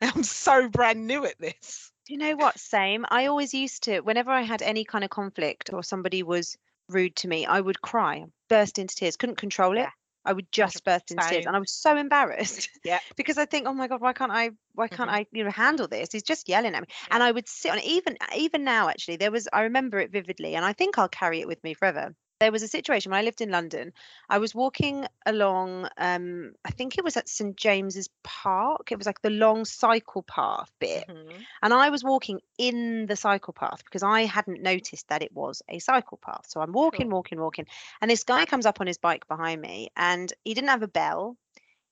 I'm 0.00 0.24
so 0.24 0.68
brand 0.68 1.06
new 1.06 1.24
at 1.26 1.38
this. 1.38 1.92
Do 2.06 2.12
you 2.14 2.18
know 2.18 2.36
what? 2.36 2.58
Same. 2.58 3.04
I 3.10 3.26
always 3.26 3.52
used 3.54 3.82
to, 3.84 4.00
whenever 4.00 4.30
I 4.30 4.42
had 4.42 4.62
any 4.62 4.84
kind 4.84 5.04
of 5.04 5.10
conflict 5.10 5.70
or 5.72 5.82
somebody 5.82 6.22
was 6.22 6.56
rude 6.88 7.16
to 7.16 7.28
me, 7.28 7.44
I 7.46 7.60
would 7.60 7.82
cry, 7.82 8.24
burst 8.48 8.78
into 8.78 8.94
tears, 8.94 9.16
couldn't 9.18 9.36
control 9.36 9.76
it. 9.76 9.90
I 10.24 10.32
would 10.32 10.50
just 10.50 10.84
burst 10.84 11.10
into 11.10 11.26
tears, 11.28 11.44
and 11.46 11.54
I 11.54 11.58
was 11.58 11.70
so 11.72 11.96
embarrassed 11.98 12.70
Yeah. 12.84 13.00
because 13.16 13.36
I 13.36 13.44
think, 13.44 13.66
oh 13.66 13.74
my 13.74 13.88
god, 13.88 14.00
why 14.00 14.14
can't 14.14 14.32
I? 14.32 14.52
Why 14.72 14.88
can't 14.88 15.10
Mhm. 15.10 15.10
I? 15.10 15.26
You 15.32 15.44
know, 15.44 15.50
handle 15.50 15.86
this? 15.86 16.08
He's 16.12 16.22
just 16.22 16.48
yelling 16.48 16.74
at 16.74 16.80
me, 16.82 16.88
and 17.10 17.22
I 17.22 17.30
would 17.30 17.48
sit 17.48 17.70
on 17.72 17.78
it. 17.78 17.84
Even 17.84 18.16
even 18.34 18.64
now, 18.64 18.88
actually, 18.88 19.16
there 19.16 19.30
was 19.30 19.46
I 19.52 19.62
remember 19.64 19.98
it 19.98 20.10
vividly, 20.10 20.54
and 20.54 20.64
I 20.64 20.72
think 20.72 20.96
I'll 20.98 21.08
carry 21.10 21.40
it 21.40 21.46
with 21.48 21.62
me 21.62 21.74
forever. 21.74 22.14
There 22.40 22.52
was 22.52 22.62
a 22.62 22.68
situation 22.68 23.10
when 23.10 23.20
I 23.20 23.22
lived 23.22 23.40
in 23.40 23.50
London. 23.50 23.92
I 24.28 24.38
was 24.38 24.54
walking 24.54 25.06
along, 25.24 25.88
um, 25.98 26.52
I 26.64 26.70
think 26.70 26.98
it 26.98 27.04
was 27.04 27.16
at 27.16 27.28
St 27.28 27.56
James's 27.56 28.08
Park. 28.22 28.90
It 28.90 28.98
was 28.98 29.06
like 29.06 29.22
the 29.22 29.30
long 29.30 29.64
cycle 29.64 30.22
path 30.24 30.70
bit, 30.80 31.06
Mhm. 31.08 31.44
and 31.62 31.72
I 31.72 31.90
was 31.90 32.02
walking 32.02 32.40
in 32.58 33.06
the 33.06 33.16
cycle 33.16 33.52
path 33.52 33.84
because 33.84 34.02
I 34.02 34.22
hadn't 34.22 34.60
noticed 34.62 35.08
that 35.08 35.22
it 35.22 35.32
was 35.32 35.62
a 35.68 35.78
cycle 35.78 36.18
path. 36.18 36.46
So 36.48 36.60
I'm 36.60 36.72
walking, 36.72 37.08
walking, 37.10 37.40
walking. 37.40 37.66
And 38.00 38.10
this 38.10 38.24
guy 38.24 38.44
comes 38.46 38.66
up 38.66 38.80
on 38.80 38.86
his 38.86 38.98
bike 38.98 39.26
behind 39.28 39.60
me 39.60 39.90
and 39.96 40.32
he 40.44 40.54
didn't 40.54 40.70
have 40.70 40.82
a 40.82 40.88
bell. 40.88 41.36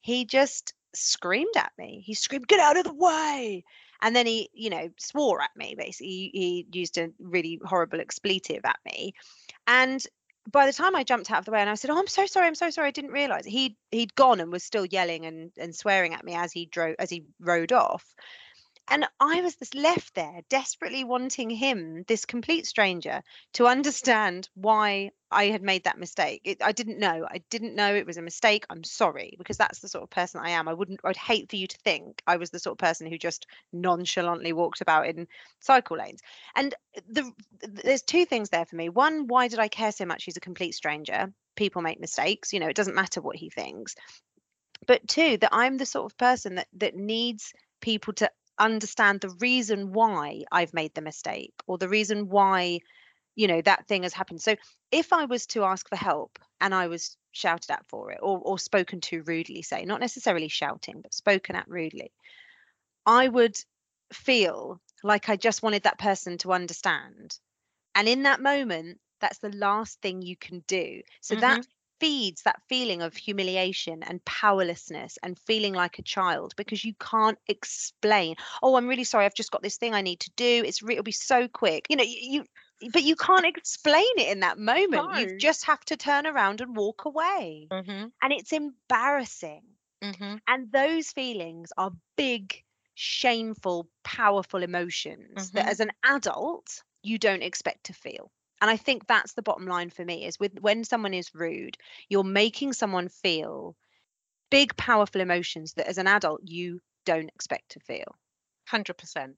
He 0.01 0.25
just 0.25 0.75
screamed 0.95 1.57
at 1.57 1.73
me. 1.79 2.03
He 2.05 2.15
screamed, 2.15 2.49
Get 2.49 2.61
out 2.61 2.77
of 2.77 2.85
the 2.85 2.93
way. 2.95 3.65
And 4.03 4.15
then 4.17 4.27
he, 4.27 4.51
you 4.53 4.69
know, 4.69 4.91
swore 4.99 5.41
at 5.41 5.55
me 5.57 5.75
basically. 5.79 6.09
He, 6.09 6.31
he 6.35 6.79
used 6.79 6.99
a 6.99 7.11
really 7.21 7.61
horrible 7.65 8.01
expletive 8.01 8.65
at 8.65 8.81
me. 8.85 9.15
And 9.67 10.05
by 10.51 10.67
the 10.67 10.73
time 10.73 10.97
I 10.97 11.05
jumped 11.05 11.31
out 11.31 11.39
of 11.39 11.45
the 11.45 11.51
way 11.53 11.61
and 11.61 11.71
I 11.71 11.75
said, 11.75 11.91
"Oh, 11.91 11.99
I'm 11.99 12.07
so 12.07 12.27
sorry, 12.27 12.47
I'm 12.47 12.55
so 12.55 12.71
sorry, 12.71 12.89
I 12.89 12.93
didn't 12.93 13.13
realize." 13.13 13.45
He'd 13.47 13.77
he'd 13.91 14.15
gone 14.15 14.41
and 14.41 14.51
was 14.51 14.65
still 14.65 14.87
yelling 14.87 15.27
and 15.27 15.53
and 15.57 15.75
swearing 15.75 16.15
at 16.15 16.25
me 16.25 16.35
as 16.35 16.53
he 16.53 16.67
drove 16.67 16.97
as 16.99 17.11
he 17.11 17.25
rode 17.41 17.73
off. 17.73 18.15
And 18.89 19.07
I 19.21 19.41
was 19.41 19.57
just 19.57 19.75
left 19.75 20.15
there 20.15 20.41
desperately 20.49 21.05
wanting 21.05 21.51
him, 21.51 22.05
this 22.09 22.25
complete 22.27 22.67
stranger, 22.67 23.23
to 23.55 23.67
understand 23.67 24.49
why 24.55 25.13
I 25.31 25.47
had 25.47 25.63
made 25.63 25.85
that 25.85 25.99
mistake. 25.99 26.43
It, 26.45 26.63
I 26.63 26.73
didn't 26.73 26.99
know. 26.99 27.27
I 27.29 27.39
didn't 27.49 27.75
know 27.75 27.95
it 27.95 28.07
was 28.07 28.17
a 28.17 28.23
mistake. 28.23 28.67
I'm 28.69 28.85
sorry 28.85 29.35
because 29.39 29.57
that's 29.57 29.79
the 29.79 29.89
sort 29.89 30.03
of 30.03 30.11
person 30.11 30.41
I 30.43 30.51
am. 30.51 30.69
I 30.69 30.75
wouldn't. 30.75 31.01
I'd 31.05 31.17
hate 31.17 31.49
for 31.49 31.57
you 31.57 31.67
to 31.67 31.79
think 31.79 32.23
I 32.27 32.37
was 32.37 32.51
the 32.51 32.59
sort 32.59 32.75
of 32.75 32.79
person 32.79 33.07
who 33.07 33.17
just 33.17 33.47
nonchalantly 33.73 34.53
walked 34.53 34.81
about 34.81 35.07
in 35.07 35.29
cycle 35.61 35.97
lanes. 35.97 36.21
And 36.55 36.75
the 37.09 37.31
there's 37.61 38.03
two 38.03 38.27
things 38.27 38.51
there 38.51 38.67
for 38.67 38.77
me. 38.77 38.89
One, 38.89 39.27
why 39.27 39.49
did 39.49 39.59
I 39.59 39.69
care 39.69 39.93
so 39.93 40.05
much? 40.05 40.25
He's 40.25 40.37
a 40.37 40.41
complete 40.41 40.75
stranger. 40.75 41.33
People 41.57 41.83
make 41.83 42.01
mistakes. 42.01 42.53
You 42.53 42.61
know, 42.61 42.69
it 42.69 42.77
doesn't 42.77 42.95
matter 42.95 43.21
what 43.21 43.37
he 43.37 43.49
thinks. 43.49 43.95
But 44.87 45.07
two, 45.07 45.39
that 45.39 45.51
I'm 45.53 45.79
the 45.79 45.87
sort 45.87 46.13
of 46.13 46.19
person 46.19 46.57
that 46.57 46.69
that 46.75 46.97
needs 46.97 47.55
people 47.81 48.13
to 48.15 48.31
understand 48.59 49.21
the 49.21 49.37
reason 49.41 49.93
why 49.93 50.43
I've 50.51 50.75
made 50.75 50.95
the 50.95 51.03
mistake 51.03 51.55
or 51.67 51.79
the 51.79 51.89
reason 51.89 52.29
why, 52.29 52.81
you 53.35 53.47
know, 53.47 53.61
that 53.63 53.87
thing 53.87 54.03
has 54.03 54.13
happened. 54.13 54.41
So 54.43 54.57
if 54.91 55.13
I 55.13 55.25
was 55.25 55.47
to 55.47 55.65
ask 55.65 55.89
for 55.89 55.97
help 55.97 56.39
and 56.61 56.75
I 56.75 56.89
was 56.89 57.17
shouted 57.33 57.71
at 57.71 57.87
for 57.87 58.13
it 58.13 58.19
or, 58.23 58.39
or 58.39 58.59
spoken 58.59 59.01
to 59.03 59.23
rudely, 59.23 59.63
say, 59.63 59.85
not 59.85 60.01
necessarily 60.01 60.49
shouting, 60.49 61.01
but 61.01 61.15
spoken 61.15 61.57
at 61.57 61.69
rudely, 61.69 62.13
I 63.07 63.29
would 63.29 63.57
feel 64.13 64.81
like 65.03 65.29
I 65.29 65.37
just 65.37 65.63
wanted 65.63 65.85
that 65.85 65.99
person 65.99 66.39
to 66.39 66.53
understand. 66.53 67.39
And 67.95 68.09
in 68.09 68.23
that 68.25 68.41
moment, 68.41 68.99
that's 69.21 69.39
the 69.39 69.51
last 69.51 70.01
thing 70.01 70.23
you 70.23 70.37
can 70.37 70.63
do. 70.67 71.01
So 71.21 71.37
that 71.37 71.61
mm-hmm. 71.61 71.71
Feeds 72.03 72.43
that 72.43 72.61
feeling 72.69 73.01
of 73.03 73.17
humiliation 73.17 74.03
and 74.03 74.25
powerlessness 74.27 75.19
and 75.23 75.39
feeling 75.39 75.73
like 75.75 75.99
a 75.99 76.03
child 76.03 76.53
because 76.57 76.85
you 76.85 76.95
can't 77.01 77.39
explain 77.49 78.35
oh 78.63 78.75
i'm 78.77 78.89
really 78.89 79.05
sorry 79.05 79.25
i've 79.25 79.35
just 79.35 79.53
got 79.53 79.63
this 79.63 79.79
thing 79.79 79.95
i 79.95 80.03
need 80.03 80.21
to 80.21 80.31
do 80.37 80.63
it's 80.67 80.83
re- 80.83 80.95
it'll 80.95 81.05
be 81.05 81.13
so 81.13 81.47
quick 81.49 81.87
you 81.91 81.97
know 81.97 82.05
you, 82.05 82.45
you 82.81 82.91
but 82.93 83.05
you 83.05 83.15
can't 83.17 83.47
explain 83.47 84.05
it 84.19 84.31
in 84.33 84.41
that 84.41 84.59
moment 84.59 85.11
No. 85.11 85.13
you 85.13 85.27
just 85.39 85.65
have 85.67 85.85
to 85.85 85.97
turn 85.97 86.27
around 86.27 86.61
and 86.61 86.77
walk 86.77 87.05
away 87.05 87.71
Mhm. 87.71 88.13
and 88.23 88.33
it's 88.33 88.53
embarrassing 88.53 89.63
Mhm. 90.03 90.43
and 90.49 90.73
those 90.73 91.11
feelings 91.13 91.73
are 91.79 91.93
big 92.17 92.65
shameful 92.95 93.89
powerful 94.05 94.63
emotions 94.63 95.51
that 95.55 95.67
Mhm. 95.67 95.69
as 95.69 95.81
an 95.81 95.91
adult 96.05 96.83
you 97.03 97.19
don't 97.19 97.43
expect 97.43 97.85
to 97.85 97.93
feel 97.95 98.31
and 98.63 98.71
i 98.71 98.77
think 98.77 99.07
that's 99.07 99.35
the 99.35 99.43
bottom 99.43 99.67
line 99.67 99.91
for 99.91 100.05
me 100.05 100.25
is 100.25 100.41
with 100.41 100.59
when 100.61 100.85
someone 100.85 101.13
is 101.13 101.35
rude 101.35 101.77
you're 102.09 102.25
making 102.25 102.73
someone 102.73 103.09
feel 103.09 103.77
big 104.51 104.75
powerful 104.79 105.21
emotions 105.21 105.75
that 105.75 105.87
as 105.89 105.99
an 105.99 106.07
adult 106.07 106.41
you 106.45 106.81
don't 107.05 107.29
expect 107.29 107.73
to 107.73 107.81
feel 107.81 108.17
Hundred 108.69 108.97
percent, 108.97 109.37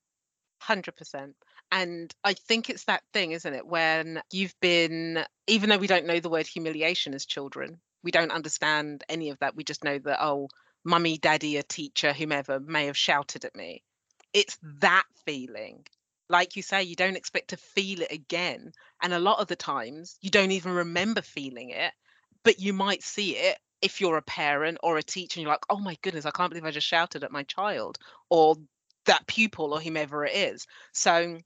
hundred 0.58 0.96
percent. 0.96 1.34
And 1.72 2.14
I 2.22 2.34
think 2.34 2.70
it's 2.70 2.84
that 2.84 3.02
thing, 3.12 3.32
isn't 3.32 3.54
it? 3.54 3.66
When 3.66 4.22
you've 4.30 4.54
been, 4.60 5.24
even 5.46 5.70
though 5.70 5.78
we 5.78 5.86
don't 5.86 6.06
know 6.06 6.20
the 6.20 6.28
word 6.28 6.46
humiliation 6.46 7.14
as 7.14 7.26
children, 7.26 7.80
we 8.02 8.10
don't 8.10 8.30
understand 8.30 9.02
any 9.08 9.30
of 9.30 9.38
that. 9.40 9.56
We 9.56 9.64
just 9.64 9.82
know 9.82 9.98
that 9.98 10.22
oh, 10.22 10.48
mummy, 10.84 11.18
daddy, 11.18 11.56
a 11.56 11.62
teacher, 11.62 12.12
whomever 12.12 12.60
may 12.60 12.86
have 12.86 12.96
shouted 12.96 13.44
at 13.44 13.56
me. 13.56 13.82
It's 14.32 14.58
that 14.80 15.04
feeling. 15.24 15.84
Like 16.28 16.56
you 16.56 16.62
say, 16.62 16.82
you 16.82 16.96
don't 16.96 17.16
expect 17.16 17.48
to 17.50 17.56
feel 17.56 18.00
it 18.02 18.12
again. 18.12 18.72
And 19.02 19.12
a 19.12 19.18
lot 19.18 19.40
of 19.40 19.48
the 19.48 19.56
times 19.56 20.16
you 20.20 20.30
don't 20.30 20.52
even 20.52 20.72
remember 20.72 21.22
feeling 21.22 21.70
it, 21.70 21.92
but 22.42 22.60
you 22.60 22.72
might 22.72 23.02
see 23.02 23.36
it 23.36 23.58
if 23.82 24.00
you're 24.00 24.16
a 24.16 24.22
parent 24.22 24.78
or 24.82 24.96
a 24.96 25.02
teacher 25.02 25.38
and 25.38 25.42
you're 25.42 25.52
like, 25.52 25.66
oh 25.68 25.78
my 25.78 25.96
goodness, 26.02 26.24
I 26.24 26.30
can't 26.30 26.50
believe 26.50 26.64
I 26.64 26.70
just 26.70 26.86
shouted 26.86 27.22
at 27.24 27.32
my 27.32 27.42
child 27.42 27.98
or 28.30 28.56
that 29.04 29.26
pupil 29.26 29.74
or 29.74 29.80
whomever 29.80 30.24
it 30.24 30.34
is. 30.34 30.66
So 30.92 31.38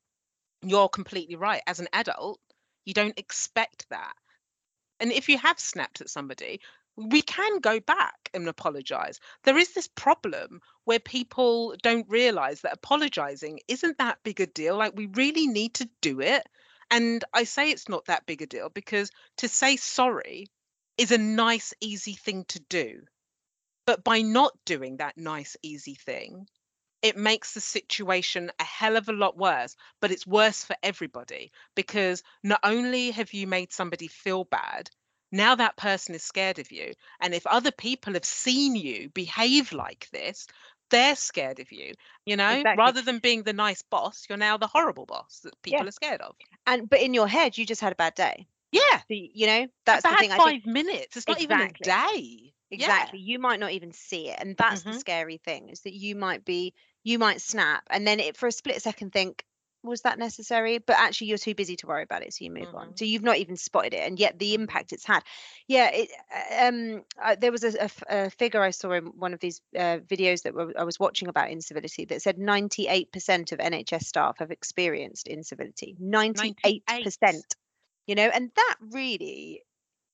you're 0.62 0.88
completely 0.88 1.36
right. 1.36 1.62
As 1.66 1.80
an 1.80 1.88
adult, 1.92 2.38
you 2.84 2.94
don't 2.94 3.18
expect 3.18 3.86
that. 3.90 4.12
And 5.00 5.12
if 5.12 5.28
you 5.28 5.38
have 5.38 5.58
snapped 5.58 6.00
at 6.00 6.10
somebody, 6.10 6.60
we 6.98 7.22
can 7.22 7.60
go 7.60 7.78
back 7.78 8.28
and 8.34 8.48
apologize. 8.48 9.20
There 9.44 9.56
is 9.56 9.72
this 9.72 9.86
problem 9.86 10.60
where 10.84 10.98
people 10.98 11.76
don't 11.82 12.08
realize 12.08 12.62
that 12.62 12.74
apologizing 12.74 13.60
isn't 13.68 13.98
that 13.98 14.18
big 14.24 14.40
a 14.40 14.46
deal. 14.46 14.76
Like, 14.76 14.96
we 14.96 15.06
really 15.06 15.46
need 15.46 15.74
to 15.74 15.88
do 16.00 16.20
it. 16.20 16.44
And 16.90 17.24
I 17.32 17.44
say 17.44 17.70
it's 17.70 17.88
not 17.88 18.06
that 18.06 18.26
big 18.26 18.42
a 18.42 18.46
deal 18.46 18.68
because 18.68 19.10
to 19.36 19.48
say 19.48 19.76
sorry 19.76 20.46
is 20.96 21.12
a 21.12 21.18
nice, 21.18 21.72
easy 21.80 22.14
thing 22.14 22.44
to 22.48 22.60
do. 22.68 23.02
But 23.86 24.02
by 24.02 24.22
not 24.22 24.52
doing 24.64 24.96
that 24.96 25.16
nice, 25.16 25.56
easy 25.62 25.94
thing, 25.94 26.48
it 27.00 27.16
makes 27.16 27.54
the 27.54 27.60
situation 27.60 28.50
a 28.58 28.64
hell 28.64 28.96
of 28.96 29.08
a 29.08 29.12
lot 29.12 29.36
worse, 29.36 29.76
but 30.00 30.10
it's 30.10 30.26
worse 30.26 30.64
for 30.64 30.74
everybody 30.82 31.52
because 31.76 32.24
not 32.42 32.60
only 32.64 33.12
have 33.12 33.32
you 33.32 33.46
made 33.46 33.72
somebody 33.72 34.08
feel 34.08 34.44
bad, 34.44 34.90
now 35.32 35.54
that 35.54 35.76
person 35.76 36.14
is 36.14 36.22
scared 36.24 36.58
of 36.58 36.70
you. 36.72 36.92
And 37.20 37.34
if 37.34 37.46
other 37.46 37.70
people 37.72 38.14
have 38.14 38.24
seen 38.24 38.76
you 38.76 39.10
behave 39.10 39.72
like 39.72 40.08
this, 40.12 40.46
they're 40.90 41.16
scared 41.16 41.60
of 41.60 41.70
you. 41.72 41.94
You 42.26 42.36
know, 42.36 42.64
Exactly. 42.64 42.74
rather 42.74 43.02
than 43.02 43.18
being 43.18 43.42
the 43.42 43.52
nice 43.52 43.82
boss, 43.82 44.26
you're 44.28 44.38
now 44.38 44.56
the 44.56 44.66
horrible 44.66 45.06
boss 45.06 45.40
that 45.44 45.60
people 45.62 45.86
Yeah. 45.86 45.88
are 45.88 45.92
scared 45.92 46.20
of. 46.22 46.36
and 46.66 46.88
but 46.90 47.00
in 47.02 47.14
your 47.14 47.28
head 47.28 47.58
you 47.58 47.66
just 47.66 47.80
had 47.80 47.92
a 47.92 47.96
bad 47.96 48.14
day 48.14 48.48
Yeah. 48.72 49.02
so, 49.10 49.14
you 49.14 49.46
know 49.46 49.66
that's 49.86 50.04
That's 50.04 50.16
the 50.16 50.16
thing 50.16 50.32
i 50.32 50.40
five 50.40 50.66
minutes. 50.66 51.16
It's 51.16 51.28
not 51.28 51.40
Exactly. 51.40 51.40
even 51.40 51.60
a 51.60 51.68
day. 51.82 52.54
Yeah. 52.74 53.10
exactly 53.10 53.18
you 53.20 53.38
might 53.38 53.60
not 53.60 53.72
even 53.72 53.92
see 53.92 54.30
it 54.30 54.38
and 54.40 54.56
that's 54.56 54.84
the 54.84 54.92
Mhm. 54.92 55.02
scary 55.04 55.38
thing 55.38 55.70
is 55.70 55.82
that 55.82 55.94
you 55.94 56.16
might 56.16 56.44
be 56.44 56.74
you 57.04 57.18
might 57.18 57.40
snap 57.42 57.84
and 57.90 58.06
then 58.06 58.20
it 58.20 58.36
for 58.36 58.48
a 58.48 58.52
split 58.52 58.82
second 58.82 59.12
think 59.12 59.44
was 59.84 60.02
that 60.02 60.18
necessary 60.18 60.78
but 60.78 60.96
actually 60.98 61.28
you're 61.28 61.38
too 61.38 61.54
busy 61.54 61.76
to 61.76 61.86
worry 61.86 62.02
about 62.02 62.22
it 62.22 62.34
so 62.34 62.44
you 62.44 62.50
move 62.50 62.74
on. 62.74 62.88
Mhm. 62.88 62.98
so 62.98 63.04
you've 63.04 63.22
not 63.22 63.36
even 63.36 63.56
spotted 63.56 63.94
it 63.94 64.06
and 64.06 64.18
yet 64.18 64.38
the 64.38 64.54
impact 64.54 64.92
it's 64.92 65.04
had. 65.04 65.22
Yeah 65.68 65.90
it, 65.92 66.08
uh, 66.34 66.66
um 66.66 67.04
uh, 67.22 67.36
there 67.40 67.52
was 67.52 67.64
a 67.64 68.30
figure 68.30 68.62
i 68.62 68.70
saw 68.70 68.92
in 68.92 69.06
one 69.06 69.32
of 69.34 69.40
these 69.40 69.60
uh, 69.76 69.98
videos 69.98 70.42
that 70.42 70.54
were, 70.54 70.72
i 70.78 70.84
was 70.84 70.98
watching 70.98 71.28
about 71.28 71.50
incivility 71.50 72.04
that 72.06 72.22
said 72.22 72.38
98% 72.38 73.52
of 73.52 73.58
nhs 73.58 74.02
staff 74.02 74.38
have 74.38 74.50
experienced 74.50 75.28
incivility. 75.28 75.96
98% 76.00 76.54
98. 76.62 77.44
you 78.06 78.14
know 78.14 78.30
and 78.34 78.50
that 78.56 78.76
really, 78.90 79.62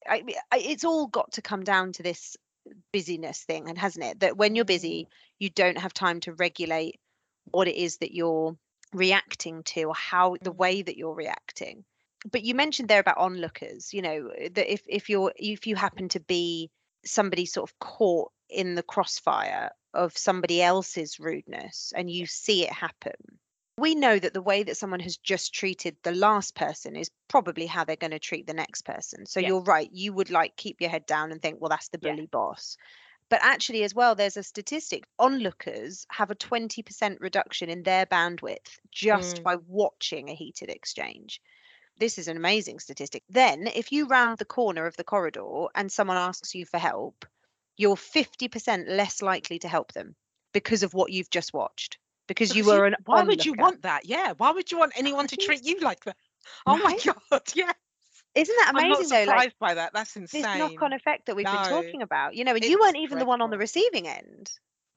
I, 0.06 0.22
I, 0.52 0.58
it's 0.58 0.84
all 0.84 1.06
got 1.06 1.32
to 1.32 1.42
come 1.42 1.64
down 1.64 1.92
to 1.92 2.02
this 2.02 2.36
busyness 2.92 3.42
thing 3.44 3.68
and 3.68 3.78
hasn't 3.78 4.04
it? 4.04 4.20
That 4.20 4.36
when 4.36 4.54
you're 4.54 4.64
busy 4.64 5.08
you 5.38 5.50
don't 5.50 5.78
have 5.78 5.92
time 5.94 6.20
to 6.20 6.32
regulate 6.34 6.98
what 7.50 7.68
it 7.68 7.76
is 7.76 7.98
that 7.98 8.14
you're 8.14 8.56
reacting 8.94 9.62
to 9.64 9.84
or 9.84 9.94
how 9.94 10.36
the 10.42 10.52
Mhm. 10.52 10.64
way 10.64 10.82
that 10.82 10.96
you're 10.96 11.14
reacting. 11.14 11.84
But 12.30 12.42
you 12.42 12.54
mentioned 12.54 12.88
there 12.88 13.00
about 13.00 13.18
onlookers 13.18 13.92
you 13.94 14.02
know 14.02 14.30
that 14.52 14.72
if 14.72 14.82
if 14.88 15.08
you're 15.10 15.32
if 15.36 15.66
you 15.66 15.76
happen 15.76 16.08
to 16.10 16.20
be 16.20 16.70
somebody 17.04 17.46
sort 17.46 17.70
of 17.70 17.78
caught 17.78 18.32
in 18.48 18.74
the 18.74 18.82
crossfire 18.82 19.70
of 19.94 20.16
somebody 20.16 20.62
else's 20.62 21.18
rudeness 21.20 21.92
and 21.96 22.10
you 22.10 22.26
see 22.26 22.64
it 22.64 22.72
happen 22.72 23.14
we 23.76 23.94
know 23.94 24.18
that 24.18 24.32
the 24.34 24.42
way 24.42 24.62
that 24.62 24.76
someone 24.76 25.00
has 25.00 25.16
just 25.16 25.52
treated 25.52 25.96
the 26.02 26.12
last 26.12 26.54
person 26.54 26.94
is 26.96 27.10
probably 27.28 27.66
how 27.66 27.84
they're 27.84 27.96
going 27.96 28.12
to 28.12 28.18
treat 28.20 28.46
the 28.46 28.54
next 28.54 28.82
person. 28.82 29.26
So 29.26 29.40
you're 29.40 29.62
right 29.62 29.90
you 29.92 30.12
would 30.12 30.30
like 30.30 30.56
keep 30.56 30.80
your 30.80 30.90
head 30.90 31.06
down 31.06 31.32
and 31.32 31.42
think 31.42 31.60
well 31.60 31.68
that's 31.70 31.88
the 31.88 31.98
Yeah. 32.00 32.16
bully 32.16 32.26
boss 32.26 32.76
but 33.30 33.40
actually 33.42 33.82
as 33.84 33.94
well 33.94 34.14
there's 34.14 34.36
a 34.36 34.42
statistic 34.42 35.04
onlookers 35.18 36.06
have 36.10 36.30
a 36.30 36.34
20% 36.34 37.18
reduction 37.20 37.68
in 37.70 37.82
their 37.82 38.06
bandwidth 38.06 38.78
just 38.90 39.40
Mm. 39.40 39.42
by 39.42 39.56
watching 39.56 40.28
a 40.30 40.34
heated 40.34 40.70
exchange 40.70 41.40
this 41.96 42.18
is 42.18 42.28
an 42.28 42.36
amazing 42.36 42.78
statistic 42.78 43.22
then 43.28 43.66
if 43.68 43.90
you 43.92 44.06
round 44.06 44.38
the 44.38 44.44
corner 44.44 44.86
of 44.86 44.96
the 44.96 45.04
corridor 45.04 45.66
and 45.74 45.90
someone 45.90 46.16
asks 46.16 46.54
you 46.54 46.64
for 46.66 46.78
help 46.78 47.24
you're 47.76 47.96
50% 47.96 48.88
less 48.88 49.22
likely 49.22 49.58
to 49.58 49.68
help 49.68 49.92
them 49.92 50.14
because 50.52 50.82
of 50.84 50.94
what 50.94 51.12
you've 51.12 51.30
just 51.30 51.52
watched 51.52 51.98
because 52.28 52.54
you 52.54 52.64
were 52.64 52.86
an 52.86 52.96
why 53.04 53.22
would 53.22 53.44
you 53.44 53.52
want 53.54 53.82
that? 53.82 54.06
Yeah. 54.06 54.32
Why 54.36 54.50
would 54.52 54.70
you 54.72 54.78
want 54.78 54.92
anyone 54.96 55.26
to 55.28 55.36
treat 55.36 55.64
you 55.64 55.80
like 55.80 56.04
that? 56.04 56.16
Oh 56.66 56.78
my 56.78 56.96
god. 57.30 57.42
Yeah. 57.54 57.72
Isn't 58.34 58.56
that 58.56 58.70
amazing? 58.70 58.84
I'm 58.84 58.88
not 58.90 58.98
amazing 58.98 59.16
though 59.16 59.24
surprised 59.24 59.46
like 59.46 59.58
by 59.58 59.74
that. 59.74 59.92
That's 59.92 60.16
insane. 60.16 60.42
this 60.42 60.54
knock-on 60.58 60.92
effect 60.92 61.26
that 61.26 61.36
we've 61.36 61.46
been 61.46 61.62
talking 61.68 62.02
about 62.02 62.34
you 62.34 62.44
know 62.44 62.54
and 62.54 62.64
you 62.64 62.78
weren't 62.80 62.96
even 62.96 63.18
the 63.18 63.24
one 63.24 63.40
on 63.42 63.50
the 63.50 63.58
receiving 63.58 64.08
end 64.08 64.50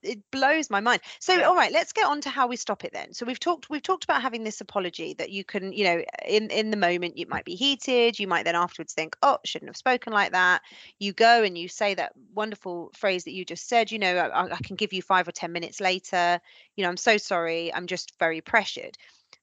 it 0.04 0.20
blows 0.32 0.70
my 0.70 0.80
mind 0.80 1.02
so 1.20 1.34
Yeah. 1.34 1.48
all 1.48 1.56
right 1.56 1.72
let's 1.72 1.92
get 1.92 2.06
on 2.06 2.22
to 2.22 2.30
how 2.30 2.46
we 2.48 2.56
stop 2.56 2.86
it 2.86 2.94
then 2.94 3.14
so 3.14 3.26
we've 3.26 3.40
talked 3.40 3.68
we've 3.70 3.82
talked 3.82 4.04
about 4.04 4.22
having 4.22 4.44
this 4.44 4.62
apology 4.62 5.16
that 5.16 5.32
you 5.32 5.44
can 5.44 5.74
you 5.74 5.84
know 5.84 6.04
in 6.26 6.52
in 6.52 6.70
the 6.70 6.78
moment 6.78 7.18
you 7.18 7.26
might 7.28 7.46
be 7.46 7.56
heated 7.56 8.20
you 8.20 8.28
might 8.28 8.46
then 8.46 8.56
afterwards 8.56 8.94
think 8.94 9.18
oh 9.24 9.40
shouldn't 9.44 9.70
have 9.70 9.76
spoken 9.76 10.14
like 10.14 10.32
that 10.34 10.62
you 11.00 11.14
go 11.14 11.44
and 11.44 11.58
you 11.58 11.68
say 11.68 11.96
that 11.96 12.14
wonderful 12.36 12.92
phrase 12.96 13.24
that 13.24 13.34
you 13.34 13.44
just 13.44 13.68
said 13.68 13.92
you 13.92 13.98
know 13.98 14.16
I, 14.18 14.52
I 14.54 14.58
can 14.64 14.76
give 14.76 14.94
you 14.94 15.02
five 15.02 15.28
or 15.28 15.32
ten 15.32 15.52
minutes 15.52 15.82
later 15.82 16.40
you 16.76 16.84
know 16.84 16.90
i'm 16.90 16.98
so 16.98 17.18
sorry 17.18 17.74
i'm 17.74 17.88
just 17.88 18.14
very 18.20 18.40
pressured 18.40 18.98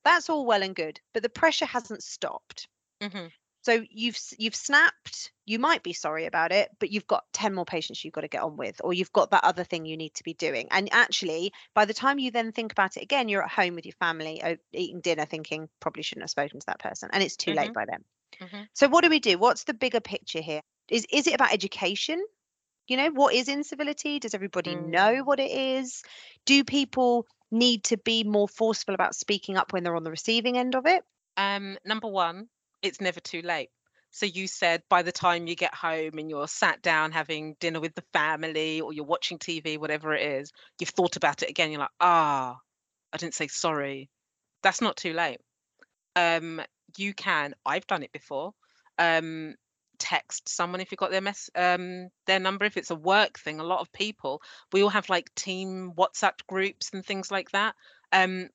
that's 0.05 0.31
all 0.31 0.47
well 0.47 0.63
and 0.63 0.75
good 0.75 1.01
but 1.13 1.23
the 1.25 1.29
pressure 1.29 1.67
hasn't 1.67 2.03
stopped 2.03 2.69
Mhm. 3.03 3.33
So 3.65 3.85
you've 3.91 4.19
you've 4.39 4.55
snapped. 4.55 5.33
You 5.47 5.59
might 5.59 5.83
be 5.83 5.93
sorry 5.93 6.27
about 6.27 6.53
it, 6.53 6.71
but 6.79 6.91
you've 6.91 7.07
got 7.07 7.25
10 7.33 7.55
more 7.55 7.65
patients 7.65 8.05
you've 8.05 8.15
got 8.15 8.23
to 8.23 8.29
get 8.29 8.43
on 8.43 8.57
with, 8.57 8.81
or 8.85 8.93
you've 8.95 9.13
got 9.13 9.31
that 9.31 9.45
other 9.45 9.65
thing 9.65 9.85
you 9.87 9.97
need 9.97 10.15
to 10.15 10.25
be 10.25 10.35
doing. 10.35 10.69
And 10.71 10.89
actually, 10.93 11.53
by 11.75 11.85
the 11.85 11.95
time 11.95 12.19
you 12.19 12.31
then 12.31 12.53
think 12.53 12.73
about 12.73 12.97
it 12.97 13.03
again, 13.03 13.29
you're 13.29 13.45
at 13.45 13.51
home 13.51 13.75
with 13.75 13.87
your 13.87 13.95
family, 13.95 14.43
eating 14.73 15.01
dinner, 15.01 15.25
thinking 15.27 15.69
probably 15.81 16.03
shouldn't 16.03 16.23
have 16.25 16.31
spoken 16.31 16.61
to 16.61 16.67
that 16.67 16.79
person, 16.81 17.11
and 17.13 17.23
it's 17.23 17.37
too 17.37 17.53
late 17.55 17.73
by 17.73 17.85
then. 17.87 18.05
Mhm. 18.41 18.69
So 18.75 18.89
what 18.89 19.03
do 19.03 19.11
we 19.11 19.21
do? 19.21 19.39
What's 19.39 19.65
the 19.65 19.75
bigger 19.75 20.01
picture 20.01 20.41
here? 20.43 20.61
Is 20.89 21.07
is 21.11 21.27
it 21.27 21.35
about 21.35 21.53
education? 21.53 22.25
You 22.89 22.97
know, 22.99 23.11
what 23.11 23.35
is 23.35 23.49
incivility? 23.49 24.19
Does 24.21 24.35
everybody 24.35 24.77
know 24.77 25.17
Mm. 25.17 25.25
what 25.25 25.41
it 25.41 25.51
is? 25.53 26.03
Do 26.47 26.65
people 26.65 27.27
need 27.51 27.85
to 27.85 27.99
be 27.99 28.25
more 28.25 28.49
forceful 28.49 28.95
about 28.95 29.17
speaking 29.17 29.57
up 29.57 29.73
when 29.73 29.85
they're 29.85 29.97
on 29.97 30.05
the 30.05 30.11
receiving 30.11 30.59
end 30.59 30.75
of 30.77 30.87
it? 30.87 31.05
Um, 31.37 31.79
number 31.85 32.09
one, 32.09 32.49
it's 32.85 33.01
never 33.01 33.19
too 33.19 33.43
late. 33.43 33.71
So 34.11 34.27
you 34.27 34.47
said 34.47 34.83
by 34.89 35.03
the 35.03 35.11
time 35.11 35.49
you 35.49 35.57
get 35.57 35.75
home 35.75 36.19
and 36.19 36.31
you're 36.31 36.47
sat 36.47 36.83
down 36.83 37.11
having 37.11 37.57
dinner 37.59 37.81
with 37.81 37.97
the 37.97 38.05
family 38.13 38.81
or 38.81 38.93
you're 38.93 39.05
watching 39.05 39.39
TV, 39.39 39.77
whatever 39.77 40.15
it 40.15 40.23
is, 40.23 40.53
you've 40.79 40.91
thought 40.91 41.17
about 41.17 41.43
it 41.43 41.51
again. 41.51 41.73
You're 41.73 41.81
like, 41.81 41.89
ah, 41.99 42.57
I 43.13 43.17
didn't 43.17 43.35
say 43.35 43.49
sorry. 43.49 44.09
That's 44.63 44.81
not 44.81 44.97
too 44.97 45.15
late. 45.15 45.41
Um, 46.15 46.61
you 46.97 47.13
can. 47.13 47.55
I've 47.67 47.89
done 47.89 48.05
it 48.05 48.13
before. 48.13 48.53
Um, 48.99 49.57
text 49.99 50.49
someone 50.49 50.81
if 50.81 50.93
you've 50.93 50.99
got 50.99 51.13
their 51.13 51.21
mess 51.21 51.49
um 51.55 52.09
their 52.27 52.41
number 52.41 52.65
if 52.65 52.77
it's 52.77 52.91
a 52.91 52.97
work 52.97 53.39
thing 53.39 53.61
a 53.61 53.65
lot 53.65 53.81
of 53.81 53.93
people 53.93 54.43
we 54.73 54.83
all 54.83 54.89
have 54.89 55.09
like 55.09 55.33
team 55.37 55.93
whatsapp 55.97 56.35
groups 56.49 56.91
and 56.93 57.07
things 57.07 57.31
like 57.31 57.49
that 57.53 57.75
um 58.13 58.49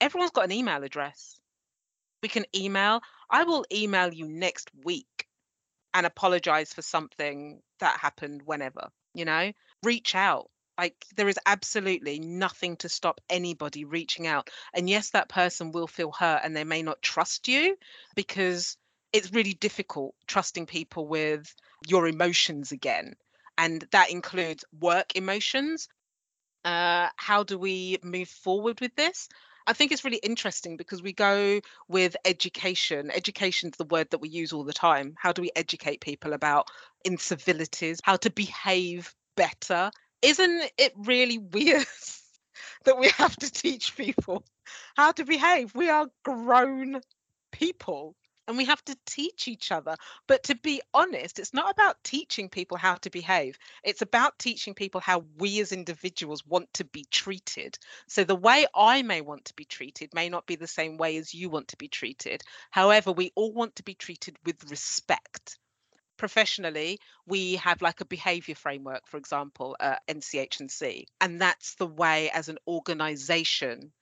everyone's 0.00 0.32
got 0.32 0.44
an 0.44 0.52
email 0.52 0.82
address 0.82 1.38
we 2.24 2.28
can 2.36 2.46
email 2.56 3.00
i 3.30 3.44
will 3.44 3.64
email 3.72 4.12
you 4.12 4.26
next 4.26 4.70
week 4.84 5.28
and 5.94 6.06
apologize 6.06 6.72
for 6.72 6.82
something 6.82 7.60
that 7.78 8.00
happened 8.00 8.42
whenever 8.44 8.90
you 9.14 9.24
know? 9.24 9.52
Reach 9.82 10.14
out. 10.14 10.50
Like 10.76 11.06
there 11.16 11.28
is 11.28 11.38
absolutely 11.46 12.18
nothing 12.18 12.76
to 12.78 12.88
stop 12.88 13.20
anybody 13.30 13.84
reaching 13.84 14.26
out. 14.26 14.50
And 14.74 14.90
yes 14.90 15.10
that 15.10 15.28
person 15.28 15.70
will 15.70 15.86
feel 15.86 16.10
hurt 16.10 16.40
and 16.42 16.54
they 16.54 16.64
may 16.64 16.82
not 16.82 17.00
trust 17.00 17.46
you 17.46 17.76
because 18.16 18.76
it's 19.12 19.32
really 19.32 19.54
difficult 19.54 20.16
trusting 20.26 20.66
people 20.66 21.06
with 21.06 21.54
your 21.86 22.08
emotions 22.08 22.72
again. 22.72 23.14
And 23.56 23.86
that 23.92 24.10
includes 24.10 24.64
work 24.80 25.14
emotions. 25.14 25.88
Uh, 26.64 27.08
how 27.16 27.44
do 27.44 27.56
we 27.56 27.98
move 28.02 28.28
forward 28.28 28.80
with 28.80 28.96
this 28.96 29.28
I 29.66 29.72
think 29.72 29.92
it's 29.92 30.04
really 30.04 30.18
interesting 30.18 30.76
because 30.76 31.02
we 31.02 31.12
go 31.12 31.60
with 31.88 32.16
education. 32.24 33.10
Education 33.10 33.70
is 33.70 33.76
the 33.76 33.86
word 33.86 34.10
that 34.10 34.20
we 34.20 34.28
use 34.28 34.52
all 34.52 34.64
the 34.64 34.72
time. 34.72 35.14
How 35.18 35.32
do 35.32 35.42
we 35.42 35.50
educate 35.56 36.00
people 36.00 36.34
about 36.34 36.68
incivilities, 37.06 37.98
how 38.02 38.16
to 38.16 38.30
behave 38.30 39.14
better? 39.36 39.90
Isn't 40.22 40.70
it 40.76 40.92
really 40.96 41.38
weird 41.52 41.86
that 42.84 42.98
we 42.98 43.08
have 43.10 43.36
to 43.36 43.50
teach 43.50 43.96
people 43.96 44.44
how 44.96 45.12
to 45.12 45.24
behave? 45.24 45.74
We 45.74 45.88
are 45.88 46.08
grown 46.24 47.00
people 47.52 48.16
and 48.46 48.56
we 48.56 48.64
have 48.64 48.84
to 48.84 48.96
teach 49.06 49.48
each 49.48 49.72
other. 49.72 49.96
But 50.26 50.44
to 50.44 50.54
be 50.54 50.82
honest, 50.92 51.38
it's 51.38 51.54
not 51.54 51.70
about 51.70 52.02
teaching 52.04 52.48
people 52.48 52.76
how 52.76 52.96
to 52.96 53.10
behave, 53.10 53.58
it's 53.82 54.02
about 54.02 54.38
teaching 54.38 54.74
people 54.74 55.00
how 55.00 55.24
we 55.38 55.60
as 55.60 55.72
individuals 55.72 56.46
want 56.46 56.72
to 56.74 56.84
be 56.84 57.06
treated. 57.10 57.78
So 58.06 58.24
the 58.24 58.34
way 58.34 58.66
I 58.74 59.02
may 59.02 59.20
want 59.20 59.46
to 59.46 59.54
be 59.54 59.64
treated 59.64 60.14
may 60.14 60.28
not 60.28 60.46
be 60.46 60.56
the 60.56 60.66
same 60.66 60.96
way 60.96 61.16
as 61.16 61.34
you 61.34 61.48
want 61.48 61.68
to 61.68 61.76
be 61.76 61.88
treated. 61.88 62.42
However, 62.70 63.12
we 63.12 63.32
all 63.34 63.52
want 63.52 63.76
to 63.76 63.82
be 63.82 63.94
treated 63.94 64.36
with 64.44 64.70
respect. 64.70 65.58
Professionally, 66.16 67.00
we 67.26 67.56
have 67.56 67.82
like 67.82 68.00
a 68.00 68.04
behavior 68.04 68.54
framework, 68.54 69.06
for 69.08 69.16
example, 69.16 69.76
uh, 69.80 69.96
NCH&C, 70.08 71.06
and 71.20 71.40
that's 71.40 71.74
the 71.74 71.86
way 71.86 72.30
as 72.30 72.48
an 72.48 72.58
organization 72.68 73.92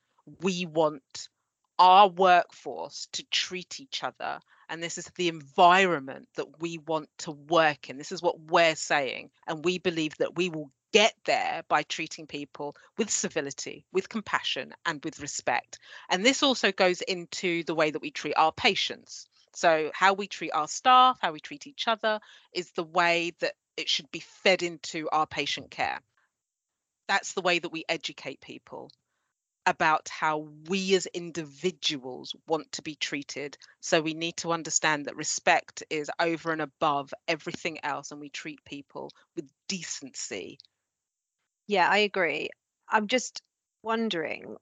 we 0.41 0.67
want 0.67 1.29
our 1.79 2.09
workforce 2.09 3.09
to 3.13 3.25
treat 3.31 3.81
each 3.81 4.05
other 4.05 4.41
and 4.69 4.83
this 4.83 4.97
is 4.97 5.11
the 5.17 5.29
environment 5.29 6.29
that 6.37 6.61
we 6.61 6.79
want 6.79 7.11
to 7.19 7.31
work 7.31 7.91
in. 7.91 7.99
This 7.99 8.11
is 8.11 8.23
what 8.23 8.41
we're 8.41 8.75
saying 8.75 9.31
and 9.47 9.65
we 9.65 9.79
believe 9.79 10.17
that 10.17 10.37
we 10.37 10.49
will 10.49 10.71
get 10.93 11.15
there 11.27 11.63
by 11.69 11.83
treating 11.83 12.27
people 12.27 12.75
with 12.97 13.11
civility 13.11 13.85
with 13.93 14.09
compassion 14.09 14.73
and 14.87 15.05
with 15.05 15.21
respect. 15.21 15.79
And 16.11 16.25
this 16.25 16.43
also 16.43 16.73
goes 16.73 17.03
into 17.03 17.65
the 17.65 17.75
way 17.75 17.91
that 17.91 18.03
we 18.03 18.11
treat 18.11 18.35
our 18.37 18.53
patients. 18.53 19.27
So 19.55 19.91
how 19.95 20.15
we 20.15 20.27
treat 20.27 20.53
our 20.53 20.69
staff 20.69 21.19
how 21.21 21.33
we 21.33 21.41
treat 21.41 21.67
each 21.67 21.87
other 21.87 22.21
is 22.55 22.71
the 22.73 22.85
way 22.85 23.33
that 23.41 23.53
it 23.77 23.89
should 23.89 24.11
be 24.11 24.21
fed 24.21 24.63
into 24.63 25.09
our 25.11 25.27
patient 25.27 25.71
care. 25.71 26.01
That's 27.09 27.35
the 27.35 27.43
way 27.43 27.59
that 27.59 27.73
we 27.73 27.85
educate 27.89 28.41
people 28.41 28.91
about 29.67 30.09
how 30.09 30.49
we 30.69 30.95
as 30.95 31.07
individuals 31.07 32.35
want 32.47 32.71
to 32.73 32.83
be 32.83 32.95
treated. 32.95 33.57
So 33.81 34.01
we 34.01 34.15
need 34.15 34.37
to 34.39 34.53
understand 34.53 35.07
that 35.07 35.17
respect 35.17 35.83
is 35.89 36.11
over 36.19 36.53
and 36.53 36.63
above 36.63 37.15
everything 37.29 37.79
else, 37.85 38.11
and 38.11 38.21
we 38.21 38.29
treat 38.29 38.65
people 38.65 39.11
with 39.37 39.49
decency. 39.69 40.59
Yeah, 41.67 41.89
I 41.89 41.99
agree. 41.99 42.51
I'm 42.89 43.07
just 43.07 43.43
wondering, 43.83 44.57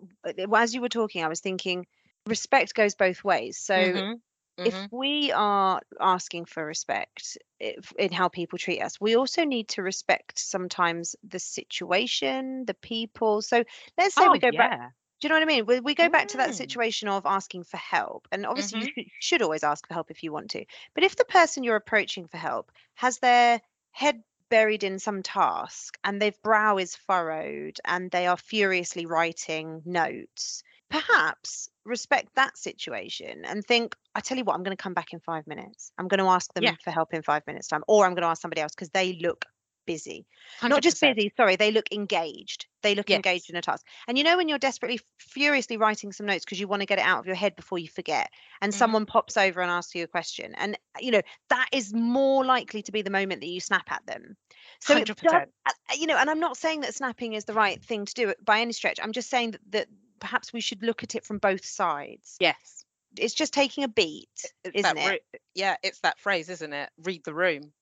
as 0.54 0.74
you 0.74 0.80
were 0.80 0.88
talking, 0.88 1.24
I 1.24 1.28
was 1.28 1.40
thinking 1.40 1.86
respect 2.26 2.74
goes 2.74 2.94
both 2.94 3.24
ways. 3.24 3.58
So 3.58 3.74
mm-hmm. 3.74 4.12
Mhm, 4.60 4.86
if 4.86 4.86
we 4.90 5.32
are 5.32 5.80
asking 6.00 6.44
for 6.46 6.64
respect 6.64 7.38
if, 7.60 7.92
in 7.98 8.12
how 8.12 8.28
people 8.28 8.58
treat 8.58 8.80
us, 8.82 9.00
we 9.00 9.16
also 9.16 9.44
need 9.44 9.68
to 9.70 9.82
respect 9.82 10.38
sometimes 10.38 11.16
the 11.22 11.38
situation, 11.38 12.64
the 12.66 12.74
people. 12.74 13.42
So 13.42 13.64
let's 13.98 14.14
say 14.14 14.28
Oh, 14.28 14.30
we 14.30 14.38
go 14.38 14.52
back. 14.52 14.80
Do 15.20 15.26
you 15.26 15.30
know 15.30 15.36
what 15.36 15.42
I 15.42 15.46
mean? 15.46 15.66
We, 15.66 15.80
we 15.80 15.94
go 15.94 16.08
back 16.08 16.28
to 16.28 16.38
that 16.38 16.54
Mm. 16.54 16.54
situation 16.54 17.08
of 17.08 17.26
asking 17.26 17.64
for 17.64 17.76
help. 17.76 18.26
And 18.32 18.46
obviously, 18.46 18.76
Mhm. 18.76 18.90
you 18.96 19.04
should 19.20 19.42
always 19.42 19.62
ask 19.62 19.86
for 19.86 19.94
help 19.94 20.10
if 20.10 20.22
you 20.22 20.32
want 20.32 20.50
to. 20.52 20.64
But 20.94 21.04
if 21.04 21.16
the 21.16 21.24
person 21.26 21.62
you're 21.64 21.76
approaching 21.76 22.26
for 22.26 22.38
help 22.38 22.72
has 22.94 23.18
their 23.18 23.60
head 23.92 24.22
buried 24.48 24.82
in 24.82 24.98
some 24.98 25.22
task 25.22 25.98
and 26.04 26.20
their 26.20 26.32
brow 26.42 26.78
is 26.78 26.96
furrowed 26.96 27.78
and 27.84 28.10
they 28.10 28.26
are 28.26 28.36
furiously 28.38 29.06
writing 29.06 29.82
notes, 29.84 30.62
perhaps 30.90 31.68
respect 31.84 32.34
that 32.34 32.58
situation 32.58 33.44
and 33.44 33.64
think, 33.64 33.96
I 34.14 34.20
tell 34.20 34.36
you 34.36 34.44
what, 34.44 34.54
I'm 34.56 34.62
going 34.62 34.76
to 34.76 34.82
come 34.82 34.94
back 34.94 35.12
in 35.12 35.20
five 35.20 35.46
minutes. 35.46 35.92
I'm 35.98 36.08
going 36.08 36.18
to 36.20 36.26
ask 36.26 36.52
them 36.54 36.66
Yeah. 36.66 36.76
for 36.82 36.90
help 36.90 37.14
in 37.14 37.22
five 37.22 37.46
minutes' 37.46 37.68
time, 37.68 37.82
or 37.88 38.04
I'm 38.04 38.12
going 38.14 38.22
to 38.22 38.28
ask 38.28 38.42
somebody 38.42 38.60
else 38.60 38.74
because 38.74 38.90
they 38.90 39.14
look 39.14 39.44
busy 39.86 40.26
not 40.68 40.82
just 40.82 41.00
busy 41.00 41.32
sorry 41.36 41.56
they 41.56 41.72
look 41.72 41.86
engaged 41.90 42.66
they 42.82 42.94
look 42.94 43.10
Yes. 43.10 43.10
engaged 43.10 43.48
in 43.50 43.56
a 43.56 43.62
task 43.62 43.84
and 44.06 44.18
you 44.18 44.22
know 44.22 44.36
when 44.36 44.46
you're 44.48 44.58
desperately 44.58 45.00
furiously 45.18 45.76
writing 45.76 46.12
some 46.12 46.26
notes 46.26 46.44
because 46.44 46.60
you 46.60 46.68
want 46.68 46.80
to 46.80 46.86
get 46.86 46.98
it 46.98 47.04
out 47.04 47.18
of 47.18 47.26
your 47.26 47.34
head 47.34 47.56
before 47.56 47.78
you 47.78 47.88
forget 47.88 48.30
and 48.60 48.72
Mhm. 48.72 48.74
someone 48.74 49.06
pops 49.06 49.36
over 49.36 49.60
and 49.60 49.70
asks 49.70 49.94
you 49.94 50.04
a 50.04 50.06
question 50.06 50.54
and 50.56 50.78
you 51.00 51.10
know 51.10 51.22
that 51.48 51.66
is 51.72 51.92
more 51.94 52.44
likely 52.44 52.82
to 52.82 52.92
be 52.92 53.02
the 53.02 53.10
moment 53.10 53.40
that 53.40 53.48
you 53.48 53.58
snap 53.58 53.90
at 53.90 54.04
them 54.06 54.36
so 54.80 54.94
100%. 54.94 55.52
uh, 55.66 55.72
you 55.96 56.06
know 56.06 56.16
and 56.16 56.30
i'm 56.30 56.40
not 56.40 56.56
saying 56.56 56.80
that 56.80 56.94
snapping 56.94 57.32
is 57.32 57.44
the 57.46 57.54
right 57.54 57.82
thing 57.82 58.04
to 58.04 58.14
do 58.14 58.34
by 58.44 58.60
any 58.60 58.72
stretch 58.72 58.98
i'm 59.02 59.12
just 59.12 59.30
saying 59.30 59.52
that, 59.52 59.60
that 59.70 59.88
perhaps 60.20 60.52
we 60.52 60.60
should 60.60 60.82
look 60.82 61.02
at 61.02 61.14
it 61.14 61.24
from 61.24 61.38
both 61.38 61.64
sides 61.64 62.36
Yes. 62.38 62.84
it's 63.16 63.34
just 63.34 63.52
taking 63.52 63.84
a 63.84 63.88
beat 63.88 64.28
It's 64.64 64.76
isn't 64.76 64.98
it 64.98 65.22
yeah, 65.54 65.76
it's 65.82 66.00
that 66.00 66.18
phrase, 66.18 66.48
isn't 66.48 66.72
it? 66.72 66.90
Read 67.02 67.22
the 67.24 67.34
room. 67.34 67.72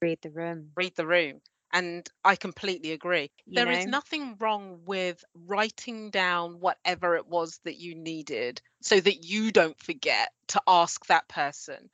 read 0.00 0.18
the 0.22 0.30
room 0.30 0.70
Read 0.76 0.94
the 0.96 1.06
room. 1.06 1.40
And 1.72 2.08
I 2.24 2.36
completely 2.36 2.92
agree. 2.92 3.30
You 3.46 3.56
There 3.56 3.70
is 3.70 3.84
know? 3.84 3.90
nothing 3.92 4.36
wrong 4.40 4.80
with 4.86 5.22
writing 5.34 6.10
down 6.10 6.60
whatever 6.60 7.16
it 7.16 7.26
was 7.26 7.60
that 7.64 7.76
you 7.76 7.94
needed 7.94 8.62
so 8.80 8.98
that 8.98 9.24
you 9.24 9.52
don't 9.52 9.78
forget 9.78 10.30
to 10.48 10.62
ask 10.66 11.04
that 11.06 11.28
person. 11.28 11.90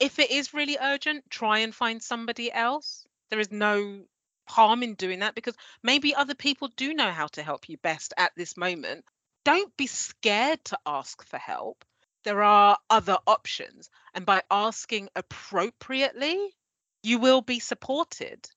If 0.00 0.18
it 0.18 0.30
is 0.30 0.54
really 0.54 0.78
urgent, 0.80 1.28
try 1.28 1.58
and 1.58 1.74
find 1.74 2.02
somebody 2.02 2.50
else. 2.50 3.06
There 3.30 3.40
is 3.40 3.52
no 3.52 4.04
harm 4.48 4.82
in 4.82 4.94
doing 4.94 5.18
that 5.18 5.34
because 5.34 5.54
maybe 5.82 6.14
other 6.14 6.34
people 6.34 6.68
do 6.76 6.94
know 6.94 7.10
how 7.10 7.26
to 7.26 7.42
help 7.42 7.68
you 7.68 7.76
best 7.78 8.14
at 8.16 8.32
this 8.34 8.56
moment. 8.56 9.04
Don't 9.44 9.74
be 9.76 9.86
scared 9.86 10.64
to 10.66 10.78
ask 10.84 11.24
for 11.24 11.38
help. 11.38 11.84
There 12.24 12.42
are 12.42 12.76
other 12.90 13.18
options. 13.26 13.88
And 14.14 14.26
by 14.26 14.42
asking 14.50 15.08
appropriately, 15.16 16.54
you 17.02 17.18
will 17.18 17.40
be 17.40 17.60
supported 17.60 18.48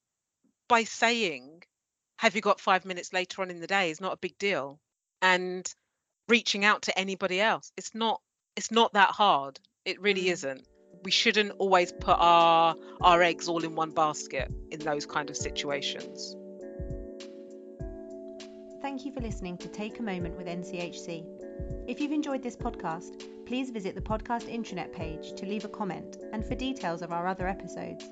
by 0.68 0.84
saying, 0.84 1.64
Have 2.18 2.36
you 2.36 2.42
got 2.42 2.60
five 2.60 2.86
minutes 2.86 3.14
later 3.14 3.42
on 3.42 3.50
in 3.50 3.60
the 3.60 3.68
day 3.68 3.90
is 3.90 4.02
not 4.02 4.14
a 4.14 4.18
big 4.18 4.38
deal. 4.38 4.80
And 5.22 5.72
reaching 6.28 6.66
out 6.66 6.84
to 6.84 6.98
anybody 6.98 7.42
else. 7.42 7.72
It's 7.78 7.94
not 7.94 8.22
it's 8.56 8.72
not 8.72 8.94
that 8.94 9.10
hard. 9.10 9.60
It 9.86 10.02
really 10.02 10.26
Mm. 10.26 10.32
isn't. 10.34 10.68
We 11.04 11.12
shouldn't 11.12 11.52
always 11.60 11.92
put 11.92 12.18
our 12.20 12.76
our 13.02 13.22
eggs 13.22 13.48
all 13.48 13.64
in 13.64 13.76
one 13.76 13.92
basket 13.92 14.52
in 14.72 14.80
those 14.80 15.06
kind 15.06 15.30
of 15.30 15.38
situations. 15.38 16.36
Thank 18.82 19.06
you 19.06 19.12
for 19.12 19.22
listening 19.22 19.58
to 19.60 19.68
Take 19.68 20.00
a 20.00 20.04
Moment 20.04 20.36
with 20.36 20.48
NCHC. 20.48 21.24
If 21.88 22.02
you've 22.02 22.12
enjoyed 22.12 22.42
this 22.42 22.56
podcast, 22.56 23.24
please 23.46 23.70
visit 23.70 23.94
the 23.94 24.02
podcast 24.02 24.52
intranet 24.52 24.92
page 24.92 25.34
to 25.34 25.46
leave 25.46 25.66
a 25.66 25.70
comment 25.70 26.18
and 26.34 26.44
for 26.44 26.56
details 26.56 27.04
of 27.04 27.12
our 27.12 27.28
other 27.28 27.48
episodes. 27.48 28.04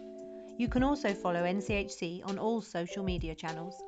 You 0.60 0.68
can 0.68 0.84
also 0.84 1.12
follow 1.12 1.42
NCHC 1.42 2.22
on 2.24 2.38
all 2.38 2.62
social 2.62 3.04
media 3.04 3.34
channels. 3.34 3.82